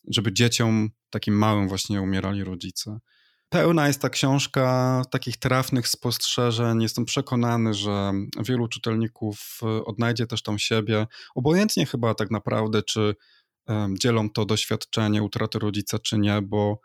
żeby 0.08 0.34
dzieciom 0.34 0.90
takim 1.10 1.38
małym 1.38 1.68
właśnie 1.68 2.02
umierali 2.02 2.44
rodzice. 2.44 3.00
Pełna 3.50 3.88
jest 3.88 4.02
ta 4.02 4.10
książka 4.10 5.02
takich 5.12 5.38
trafnych 5.38 5.88
spostrzeżeń. 5.88 6.82
Jestem 6.82 7.06
przekonany, 7.06 7.74
że 7.74 8.12
wielu 8.40 8.68
czytelników 8.68 9.60
y, 9.64 9.86
odnajdzie 9.86 10.28
też 10.28 10.44
tam 10.44 10.60
siebie, 10.60 11.08
obojętnie 11.36 11.86
chyba 11.86 12.16
tak 12.16 12.32
naprawdę, 12.32 12.84
czy 12.84 13.16
dzielą 14.00 14.30
to 14.30 14.46
doświadczenie 14.46 15.24
utraty 15.24 15.60
rodzica, 15.60 16.00
czy 16.00 16.18
nie, 16.18 16.42
bo 16.42 16.80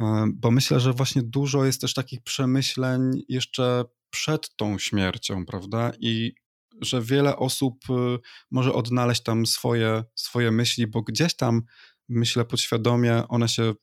E, 0.00 0.26
bo 0.34 0.50
myślę, 0.50 0.80
że 0.80 0.92
właśnie 0.92 1.22
dużo 1.22 1.64
jest 1.64 1.80
też 1.80 1.94
takich 1.94 2.22
przemyśleń 2.22 3.22
jeszcze 3.28 3.84
przed 4.10 4.56
tą 4.56 4.78
śmiercią, 4.78 5.46
prawda? 5.46 5.92
I 6.00 6.34
że 6.80 7.02
wiele 7.02 7.36
osób 7.36 7.74
y, 7.90 8.18
może 8.50 8.72
odnaleźć 8.72 9.22
tam 9.22 9.46
swoje, 9.46 10.04
swoje 10.14 10.50
myśli, 10.50 10.86
bo 10.86 11.02
gdzieś 11.02 11.36
tam, 11.36 11.62
myślę 12.08 12.44
podświadomie, 12.44 13.28
one 13.28 13.48
się 13.48 13.74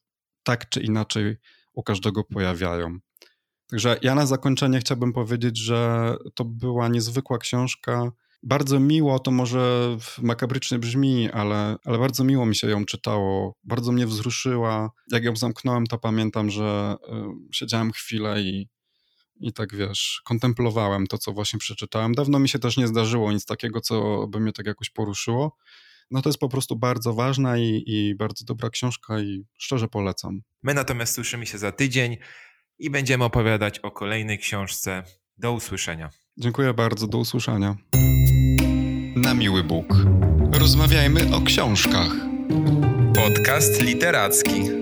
tak 0.44 0.70
czy 0.70 0.82
inaczej 0.82 1.36
u 1.74 1.84
każdego 1.84 2.24
pojawiają. 2.24 3.00
Także 3.70 3.98
ja 4.02 4.16
na 4.16 4.26
zakończenie 4.26 4.80
chciałbym 4.80 5.14
powiedzieć, 5.14 5.58
że 5.58 6.14
to 6.36 6.46
była 6.46 6.88
niezwykła 6.88 7.38
książka, 7.38 8.12
bardzo 8.44 8.80
miło, 8.80 9.20
to 9.20 9.32
może 9.32 9.98
makabrycznie 10.22 10.80
brzmi, 10.80 11.32
ale, 11.32 11.76
ale 11.86 11.98
bardzo 11.98 12.24
miło 12.24 12.46
mi 12.46 12.56
się 12.56 12.70
ją 12.70 12.86
czytało. 12.86 13.56
Bardzo 13.64 13.92
mnie 13.92 14.08
wzruszyła. 14.08 14.92
Jak 15.12 15.24
ją 15.24 15.36
zamknąłem, 15.36 15.88
to 15.88 15.98
pamiętam, 15.98 16.50
że 16.50 16.96
y, 17.08 17.56
siedziałem 17.56 17.92
chwilę 17.92 18.42
i, 18.42 18.70
i 19.42 19.54
tak 19.54 19.76
wiesz, 19.76 20.22
kontemplowałem 20.26 21.08
to, 21.08 21.18
co 21.18 21.32
właśnie 21.32 21.60
przeczytałem. 21.60 22.14
Dawno 22.14 22.40
mi 22.40 22.50
się 22.50 22.60
też 22.60 22.78
nie 22.78 22.88
zdarzyło 22.88 23.32
nic 23.32 23.46
takiego, 23.46 23.82
co 23.82 24.28
by 24.28 24.40
mnie 24.40 24.52
tak 24.52 24.66
jakoś 24.66 24.90
poruszyło. 24.90 25.58
No 26.12 26.22
to 26.22 26.30
jest 26.30 26.40
po 26.40 26.50
prostu 26.50 26.76
bardzo 26.76 27.14
ważna 27.14 27.58
i, 27.58 27.84
i 27.86 28.16
bardzo 28.16 28.46
dobra 28.46 28.70
książka 28.70 29.20
i 29.20 29.46
szczerze 29.58 29.88
polecam. 29.88 30.42
My 30.64 30.74
natomiast 30.74 31.14
słyszymy 31.14 31.46
się 31.46 31.58
za 31.58 31.72
tydzień 31.72 32.18
i 32.80 32.90
będziemy 32.90 33.24
opowiadać 33.24 33.80
o 33.80 33.92
kolejnej 33.92 34.40
książce. 34.40 35.04
Do 35.38 35.52
usłyszenia. 35.52 36.10
Dziękuję 36.38 36.74
bardzo, 36.74 37.08
do 37.08 37.18
usłyszenia 37.18 37.78
na 39.16 39.34
miły 39.34 39.64
Bóg. 39.64 39.86
Rozmawiajmy 40.54 41.36
o 41.36 41.42
książkach. 41.42 42.12
Podcast 43.16 43.82
literacki. 43.82 44.81